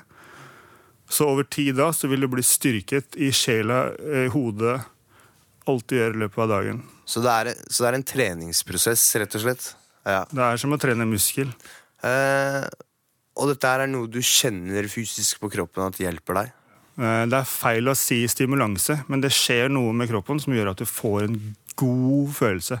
Så 1.08 1.28
over 1.28 1.44
tid 1.44 1.76
da 1.76 1.92
så 1.92 2.08
vil 2.08 2.24
du 2.24 2.28
bli 2.32 2.42
styrket 2.42 3.18
i 3.20 3.28
sjela, 3.36 3.92
i 4.00 4.28
hodet, 4.32 4.80
alt 5.68 5.86
du 5.88 5.96
gjør 5.96 6.16
i 6.16 6.22
løpet 6.24 6.38
av 6.38 6.48
dagen. 6.48 6.82
Så 7.04 7.20
det, 7.20 7.30
er, 7.30 7.60
så 7.68 7.84
det 7.84 7.90
er 7.90 7.98
en 7.98 8.08
treningsprosess, 8.08 9.04
rett 9.20 9.36
og 9.36 9.44
slett? 9.44 9.76
Ja. 10.08 10.24
Det 10.30 10.40
er 10.40 10.56
som 10.60 10.72
å 10.72 10.80
trene 10.80 11.04
muskel. 11.08 11.52
Eh, 12.04 12.64
og 13.34 13.50
dette 13.50 13.70
er 13.70 13.88
noe 13.90 14.10
du 14.10 14.20
kjenner 14.22 14.86
fysisk 14.90 15.40
på 15.42 15.50
kroppen 15.52 15.88
at 15.88 15.98
hjelper 16.00 16.40
deg? 16.40 16.52
Eh, 17.00 17.24
Det 17.26 17.40
er 17.40 17.50
feil 17.50 17.90
å 17.90 17.96
si 17.98 18.22
stimulanse, 18.30 19.00
men 19.08 19.20
det 19.24 19.32
skjer 19.34 19.68
noe 19.72 19.92
med 19.92 20.10
kroppen 20.10 20.40
som 20.40 20.54
gjør 20.54 20.72
at 20.72 20.82
du 20.82 20.86
får 20.86 21.28
en 21.28 21.38
god 21.74 22.34
følelse. 22.34 22.80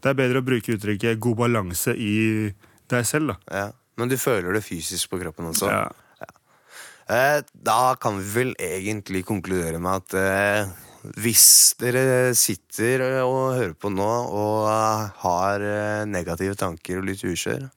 Det 0.00 0.12
er 0.12 0.20
bedre 0.20 0.40
å 0.40 0.44
bruke 0.44 0.72
uttrykket 0.76 1.20
'god 1.20 1.36
balanse' 1.36 1.96
i 1.96 2.52
deg 2.88 3.04
selv. 3.08 3.34
da. 3.34 3.36
Ja. 3.50 3.72
Men 3.96 4.08
du 4.08 4.16
føler 4.18 4.52
det 4.56 4.64
fysisk 4.66 5.10
på 5.10 5.20
kroppen 5.20 5.52
også? 5.52 5.68
Ja. 5.70 5.88
ja. 6.20 7.42
da 7.54 7.94
kan 8.00 8.18
vi 8.18 8.24
vel 8.32 8.54
egentlig 8.58 9.24
konkludere 9.24 9.78
med 9.78 10.02
at 10.02 10.16
eh, 10.18 10.72
hvis 11.20 11.74
dere 11.78 12.34
sitter 12.34 13.04
og 13.22 13.54
hører 13.54 13.74
på 13.76 13.92
nå 13.92 14.08
og 14.08 14.66
eh, 14.72 15.12
har 15.22 15.60
eh, 15.68 16.04
negative 16.10 16.56
tanker 16.58 16.98
og 16.98 17.08
litt 17.10 17.22
ukjør, 17.24 17.68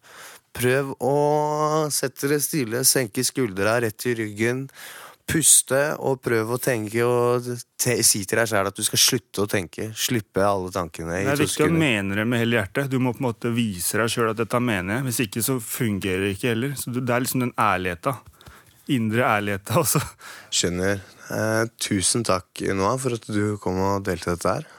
prøv 0.58 0.94
å 1.04 1.16
sette 1.94 2.28
dere 2.28 2.42
stille, 2.44 2.86
senke 2.88 3.26
skuldra 3.26 3.78
rett 3.84 4.08
i 4.10 4.16
ryggen. 4.18 4.68
Puste 5.28 5.82
og 6.08 6.22
prøv 6.24 6.54
å 6.56 6.58
tenke 6.62 7.04
og 7.04 7.50
te 7.76 7.98
si 8.08 8.22
til 8.24 8.40
deg 8.40 8.48
sjæl 8.48 8.70
at 8.70 8.78
du 8.78 8.86
skal 8.88 9.02
slutte 9.02 9.44
å 9.44 9.50
tenke. 9.52 9.90
Slippe 9.92 10.46
alle 10.48 10.72
tankene. 10.72 11.18
Det 11.26 11.34
er 11.34 11.42
viktig 11.42 11.68
å 11.68 11.74
mene 11.74 12.16
det 12.16 12.24
med 12.24 12.46
hele 12.46 12.62
hjertet. 12.62 12.88
Du 12.94 12.96
må 13.04 13.12
på 13.12 13.20
en 13.20 13.28
måte 13.28 13.52
vise 13.52 14.00
deg 14.00 14.14
sjøl 14.14 14.32
at 14.32 14.40
dette 14.40 14.62
mener 14.64 15.00
jeg. 15.00 15.08
Hvis 15.10 15.20
ikke 15.26 15.44
så 15.44 15.58
fungerer 15.60 16.24
det 16.24 16.32
ikke 16.38 16.54
heller. 16.54 16.78
Så 16.80 16.96
det 16.96 17.04
er 17.04 17.26
liksom 17.26 17.44
den 17.44 17.54
ærligheta. 17.60 18.16
Indre 18.96 19.28
ærligheta 19.28 19.82
også. 19.84 20.04
Skjønner. 20.62 21.04
Eh, 21.36 21.64
tusen 21.84 22.24
takk, 22.24 22.64
Noah, 22.72 22.96
for 23.04 23.20
at 23.20 23.28
du 23.28 23.58
kom 23.60 23.84
og 23.84 24.08
delte 24.08 24.32
dette 24.32 24.54
her. 24.60 24.72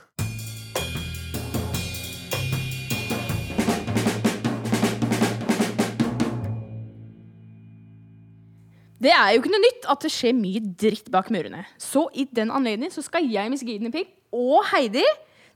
Det 9.08 9.14
er 9.16 9.30
jo 9.32 9.40
ikke 9.40 9.54
noe 9.54 9.64
nytt 9.64 9.86
at 9.88 10.02
det 10.04 10.10
skjer 10.12 10.34
mye 10.36 10.60
dritt 10.60 11.06
bak 11.12 11.30
murene. 11.32 11.62
Så 11.80 12.04
i 12.12 12.26
den 12.28 12.50
anledning 12.52 12.92
så 12.92 13.00
skal 13.00 13.24
jeg, 13.24 13.48
Miss 13.48 13.64
Guinevere 13.64 14.04
og 14.36 14.66
Heidi 14.68 15.04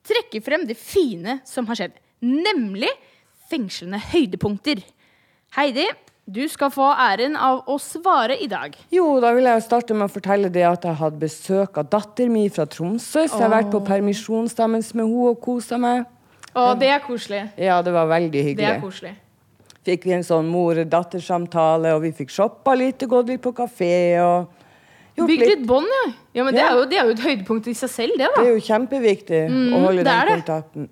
trekke 0.08 0.40
frem 0.40 0.64
det 0.64 0.78
fine 0.80 1.36
som 1.44 1.68
har 1.68 1.76
skjedd. 1.76 1.98
Nemlig 2.24 2.88
fengslende 3.52 4.00
høydepunkter. 4.08 4.80
Heidi, 5.58 5.84
du 6.24 6.40
skal 6.48 6.72
få 6.72 6.86
æren 6.96 7.36
av 7.36 7.68
å 7.68 7.76
svare 7.82 8.38
i 8.40 8.48
dag. 8.48 8.78
Jo, 8.94 9.18
da 9.20 9.34
vil 9.36 9.50
jeg 9.50 9.66
starte 9.66 9.92
med 9.92 10.06
å 10.06 10.14
fortelle 10.14 10.48
det 10.54 10.64
at 10.64 10.86
jeg 10.88 10.96
hadde 11.02 11.20
besøk 11.20 11.76
av 11.82 11.90
datter 11.92 12.32
mi 12.32 12.46
fra 12.48 12.64
Tromsø. 12.64 13.26
Så 13.26 13.36
jeg 13.36 13.42
har 13.42 13.52
vært 13.52 13.72
på 13.74 13.82
permisjonsdagen 13.84 14.78
med 14.78 14.86
henne 14.86 15.28
og 15.28 15.42
kosa 15.44 15.76
meg. 15.82 16.06
Å, 16.56 16.72
det 16.80 16.88
er 16.94 17.04
koselig. 17.04 17.42
Ja, 17.60 17.82
det 17.84 17.92
var 17.92 18.08
veldig 18.08 18.46
hyggelig. 18.48 18.64
Det 18.64 18.70
er 18.70 18.80
koselig. 18.80 19.12
Fikk 19.82 20.04
vi 20.06 20.14
en 20.14 20.26
sånn 20.26 20.46
mor-datter-samtale, 20.52 21.94
og 21.96 22.04
vi 22.04 22.12
fikk 22.14 22.30
shoppa 22.30 22.74
litt 22.78 23.02
og 23.02 23.16
gått 23.16 23.32
litt 23.32 23.42
på 23.42 23.52
kafé. 23.56 23.94
og 24.22 24.50
Bygd 25.18 25.42
litt 25.44 25.64
bånd, 25.68 25.90
ja. 25.92 26.04
ja 26.38 26.44
men 26.46 26.54
det, 26.56 26.62
er 26.64 26.76
jo, 26.78 26.84
det 26.88 26.98
er 26.98 27.08
jo 27.08 27.16
et 27.16 27.24
høydepunkt 27.26 27.66
i 27.68 27.74
seg 27.76 27.90
selv, 27.92 28.14
det, 28.16 28.28
da. 28.30 28.40
Det 28.40 28.48
er 28.48 28.54
jo 28.54 28.62
kjempeviktig 28.64 29.40
Mm, 29.50 29.74
å 29.74 29.80
holde 29.88 30.04
den 30.06 30.30
kontakten. 30.30 30.86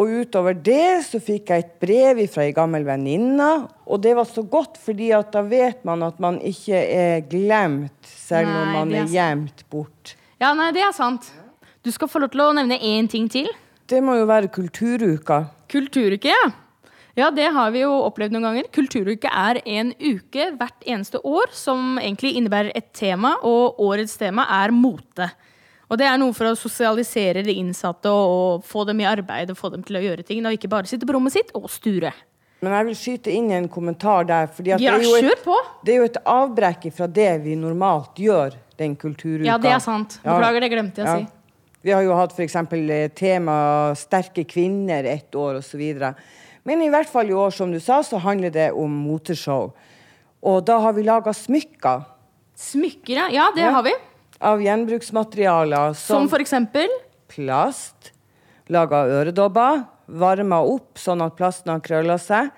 Og 0.00 0.12
utover 0.22 0.54
det 0.54 1.02
så 1.04 1.18
fikk 1.20 1.50
jeg 1.50 1.64
et 1.64 1.72
brev 1.82 2.22
fra 2.30 2.46
ei 2.46 2.54
gammel 2.56 2.86
venninne. 2.86 3.48
Og 3.90 4.00
det 4.00 4.14
var 4.16 4.28
så 4.30 4.44
godt, 4.46 4.78
fordi 4.80 5.10
at 5.12 5.32
da 5.34 5.42
vet 5.44 5.82
man 5.84 6.06
at 6.06 6.22
man 6.22 6.38
ikke 6.46 6.78
er 6.78 7.26
glemt, 7.28 7.98
selv 8.06 8.48
Nei, 8.48 8.70
man 8.78 8.94
er 8.94 9.02
er 9.02 9.12
gjemt 9.12 9.66
bort. 9.68 10.14
Ja, 10.40 10.54
nei, 10.56 10.70
det 10.72 10.86
er 10.86 10.94
sant. 10.96 11.28
Du 11.84 11.90
skal 11.92 12.08
få 12.08 12.22
lov 12.22 12.30
til 12.32 12.46
å 12.46 12.52
nevne 12.56 12.78
én 12.78 13.10
ting 13.10 13.26
til. 13.28 13.50
Det 13.90 14.00
må 14.04 14.14
jo 14.16 14.24
være 14.30 14.48
kulturuka. 14.54 15.42
Kulturuke, 15.68 16.30
ja. 16.30 16.50
Ja, 17.20 17.28
det 17.34 17.50
har 17.52 17.72
vi 17.74 17.82
jo 17.82 17.92
opplevd 18.06 18.32
noen 18.32 18.46
ganger. 18.48 18.68
Kulturuke 18.72 19.28
er 19.28 19.60
en 19.68 19.92
uke 20.00 20.46
hvert 20.56 20.86
eneste 20.88 21.20
år 21.26 21.52
som 21.52 21.98
egentlig 22.00 22.32
innebærer 22.38 22.72
et 22.78 22.88
tema, 22.96 23.34
og 23.44 23.80
årets 23.84 24.16
tema 24.20 24.46
er 24.62 24.72
mote. 24.72 25.28
Og 25.90 25.98
det 25.98 26.06
er 26.06 26.16
noe 26.22 26.32
for 26.32 26.48
å 26.48 26.56
sosialisere 26.56 27.42
de 27.44 27.56
innsatte 27.60 28.08
og, 28.08 28.64
få 28.64 28.86
dem 28.88 29.02
i 29.02 29.08
arbeid 29.10 29.50
og 29.52 29.58
få 29.58 29.72
dem 29.74 29.82
til 29.84 29.98
å 29.98 30.04
gjøre 30.04 30.24
ting, 30.26 30.44
og 30.46 30.56
ikke 30.56 30.70
bare 30.70 30.88
sitte 30.88 31.08
på 31.08 31.16
rommet 31.16 31.34
sitt 31.34 31.50
og 31.58 31.66
sture. 31.72 32.12
Men 32.60 32.76
jeg 32.76 32.86
vil 32.86 32.96
skyte 33.00 33.32
inn 33.32 33.50
en 33.56 33.68
kommentar 33.72 34.26
der. 34.28 34.48
Fordi 34.52 34.74
at 34.76 34.84
Ja, 34.84 34.96
det, 35.00 35.08
er 35.08 35.26
jo 35.26 35.32
et, 35.34 35.44
på. 35.44 35.56
det 35.84 35.94
er 35.94 36.02
jo 36.02 36.08
et 36.08 36.18
avbrekk 36.28 36.88
fra 36.94 37.08
det 37.08 37.30
vi 37.44 37.56
normalt 37.58 38.20
gjør 38.20 38.56
den 38.80 38.96
kulturuka. 39.00 39.48
Ja, 39.48 39.58
det 39.60 39.72
er 39.74 39.84
sant. 39.84 40.20
Beklager, 40.24 40.64
det 40.64 40.72
glemte 40.72 41.02
jeg 41.02 41.08
å 41.08 41.18
si. 41.20 41.28
Vi 41.80 41.92
har 41.96 42.04
jo 42.04 42.12
hatt 42.12 42.34
f.eks. 42.36 42.56
tema 43.16 43.56
'sterke 43.96 44.44
kvinner' 44.44 45.08
ett 45.08 45.34
år 45.34 45.62
osv. 45.62 45.80
Men 46.70 46.84
i 46.86 46.90
hvert 46.92 47.10
fall 47.10 47.30
i 47.32 47.34
år, 47.34 47.50
som 47.50 47.72
du 47.74 47.80
sa, 47.82 47.98
så 48.06 48.20
handler 48.22 48.52
det 48.54 48.68
om 48.78 48.92
moteshow. 49.08 49.72
Og 50.40 50.60
da 50.68 50.76
har 50.84 50.94
vi 50.94 51.02
laga 51.02 51.32
smykker. 51.34 52.04
Smykker, 52.60 53.16
ja. 53.16 53.26
Ja, 53.34 53.48
det 53.56 53.66
har 53.74 53.82
vi. 53.82 53.92
Av 54.40 54.62
gjenbruksmaterialer 54.62 55.96
Som 55.98 56.28
for 56.30 56.40
eksempel 56.40 56.88
plast. 57.30 58.12
Laga 58.70 59.02
øredobber. 59.18 59.82
Varma 60.20 60.60
opp 60.66 60.98
sånn 60.98 61.22
at 61.26 61.34
plasten 61.38 61.72
har 61.74 61.82
krølla 61.84 62.16
seg. 62.22 62.52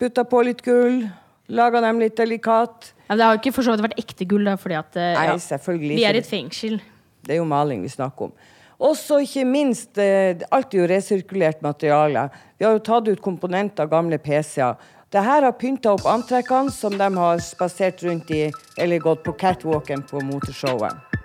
Putta 0.00 0.24
på 0.28 0.40
litt 0.48 0.64
gull. 0.64 1.04
Laga 1.52 1.82
dem 1.84 2.00
litt 2.00 2.16
delikat. 2.16 2.92
ja, 3.10 3.16
Det 3.16 3.26
har 3.26 3.38
ikke 3.42 3.52
for 3.52 3.66
så 3.66 3.74
vidt 3.74 3.84
vært 3.90 4.00
ekte 4.00 4.24
gull, 4.28 4.44
da, 4.48 4.56
fordi 4.60 4.78
at 4.78 4.96
eh, 4.96 5.12
Nei, 5.18 5.26
ja, 5.32 5.36
selvfølgelig 5.44 6.00
vi 6.00 6.06
er 6.08 6.16
i 6.16 6.22
et 6.22 6.28
fengsel. 6.30 6.80
Det 7.26 7.36
er 7.36 7.40
jo 7.42 7.48
maling 7.48 7.84
vi 7.84 7.92
snakker 7.92 8.30
om. 8.30 8.34
Og 8.80 8.96
så 8.96 9.20
ikke 9.20 9.44
minst 9.44 9.98
eh, 10.00 10.40
Alt 10.50 10.72
er 10.72 10.82
jo 10.82 10.88
resirkulert 10.88 11.60
materiale. 11.62 12.28
Vi 12.56 12.64
har 12.64 12.78
jo 12.78 12.84
tatt 12.84 13.10
ut 13.10 13.22
komponenter 13.22 13.84
av 13.84 13.92
gamle 13.92 14.18
PC-er. 14.18 14.80
Det 15.10 15.22
her 15.26 15.42
har 15.42 15.56
pynta 15.58 15.92
opp 15.96 16.06
antrekkene 16.06 16.70
som 16.70 16.94
de 16.96 17.08
har 17.16 17.40
spasert 17.42 18.02
rundt 18.06 18.30
i, 18.30 18.44
eller 18.78 19.02
gått 19.02 19.24
på 19.26 19.34
catwalken 19.34 20.04
på 20.06 20.22
motorshowet. 20.22 21.18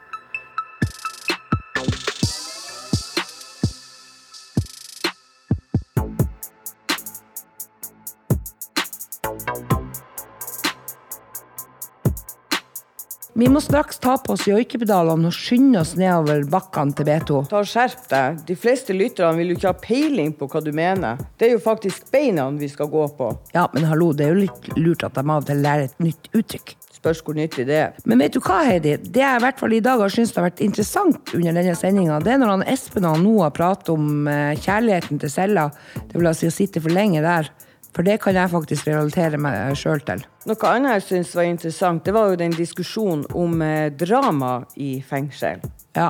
Vi 13.37 13.49
må 13.51 13.59
straks 13.59 13.97
ta 13.99 14.13
på 14.23 14.31
oss 14.31 14.45
joikepedalene 14.47 15.27
og 15.27 15.35
skynde 15.35 15.81
oss 15.81 15.89
nedover 15.99 16.45
bakkene 16.47 16.95
til 16.95 17.07
B2. 17.09 17.39
Ta 17.51 17.59
Skjerp 17.67 18.05
deg. 18.07 18.37
De 18.47 18.55
fleste 18.55 18.95
lytterne 18.95 19.35
vil 19.35 19.51
jo 19.51 19.57
ikke 19.57 19.73
ha 19.73 19.75
peiling 19.81 20.31
på 20.39 20.47
hva 20.53 20.61
du 20.63 20.69
mener. 20.71 21.19
Det 21.35 21.49
er 21.49 21.51
jo 21.57 21.59
faktisk 21.65 22.07
beina 22.13 22.45
vi 22.55 22.69
skal 22.71 22.87
gå 22.93 23.03
på. 23.17 23.27
Ja, 23.51 23.65
men 23.75 23.89
hallo, 23.89 24.13
det 24.15 24.23
er 24.23 24.31
jo 24.31 24.45
litt 24.45 24.69
lurt 24.79 25.03
at 25.03 25.19
de 25.19 25.25
av 25.25 25.33
og 25.41 25.49
til 25.49 25.59
lærer 25.65 25.89
et 25.89 25.99
nytt 25.99 26.31
uttrykk. 26.31 26.77
Spørs 26.95 27.19
hvor 27.27 27.35
nyttig 27.35 27.67
det 27.67 27.81
er. 27.81 27.99
Men 28.07 28.23
vet 28.23 28.37
du 28.37 28.39
hva, 28.39 28.61
Heidi? 28.69 28.95
Det 29.03 29.25
jeg 29.25 29.41
i 29.41 29.43
hvert 29.43 29.59
fall 29.59 29.75
i 29.75 29.83
dag 29.83 30.05
har 30.05 30.15
syntes 30.15 30.31
har 30.39 30.47
vært 30.47 30.63
interessant 30.63 31.35
under 31.35 31.59
denne 31.59 31.75
sendinga, 31.75 32.23
det 32.23 32.37
er 32.37 32.39
når 32.39 32.53
han 32.53 32.67
Espen 32.71 33.11
og 33.11 33.19
Noah 33.19 33.51
prater 33.51 33.99
om 33.99 34.31
eh, 34.31 34.55
kjærligheten 34.63 35.19
til 35.19 35.35
cella. 35.35 35.67
Det 35.99 36.15
vil 36.15 36.31
si 36.39 36.47
å 36.47 36.55
sitte 36.55 36.79
for 36.79 36.95
lenge 36.95 37.19
der. 37.27 37.51
For 37.95 38.03
det 38.03 38.17
kan 38.23 38.35
jeg 38.35 38.51
faktisk 38.51 38.89
relatere 38.89 39.39
meg 39.39 39.77
sjøl 39.79 40.01
til. 40.03 40.25
Noe 40.49 40.71
annet 40.71 40.97
jeg 40.97 41.05
syns 41.05 41.35
var 41.37 41.47
interessant, 41.47 42.03
det 42.03 42.13
var 42.15 42.31
jo 42.31 42.39
den 42.41 42.55
diskusjonen 42.55 43.23
om 43.31 43.61
eh, 43.63 43.87
drama 43.95 44.57
i 44.75 44.97
fengsel. 45.05 45.63
Ja, 45.95 46.09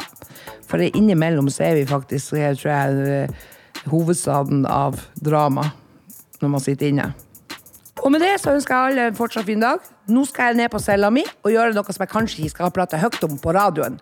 for 0.65 0.81
innimellom 0.81 1.51
så 1.53 1.67
er 1.69 1.77
vi 1.77 1.85
faktisk, 1.85 2.33
jeg 2.41 2.57
tror 2.57 2.71
jeg, 2.73 3.27
eh, 3.29 3.51
hovedstaden 3.91 4.65
av 4.65 4.97
drama 5.21 5.69
når 6.41 6.51
man 6.55 6.63
sitter 6.63 6.89
inne. 6.89 7.11
Og 8.03 8.11
med 8.11 8.21
det 8.21 8.35
så 8.41 8.55
ønsker 8.57 8.75
jeg 8.75 8.91
alle 8.91 9.07
en 9.09 9.17
fortsatt 9.17 9.47
fin 9.47 9.61
dag. 9.61 9.85
Nå 10.09 10.25
skal 10.29 10.51
jeg 10.51 10.61
ned 10.63 10.73
på 10.73 10.81
cella 10.83 11.09
mi 11.13 11.23
og 11.43 11.53
gjøre 11.53 11.77
noe 11.77 11.95
som 11.95 12.05
jeg 12.05 12.11
kanskje 12.11 12.41
ikke 12.43 12.57
skal 12.57 12.73
prate 12.75 13.01
høyt 13.01 13.23
om 13.29 13.37
på 13.41 13.55
radioen. 13.55 14.01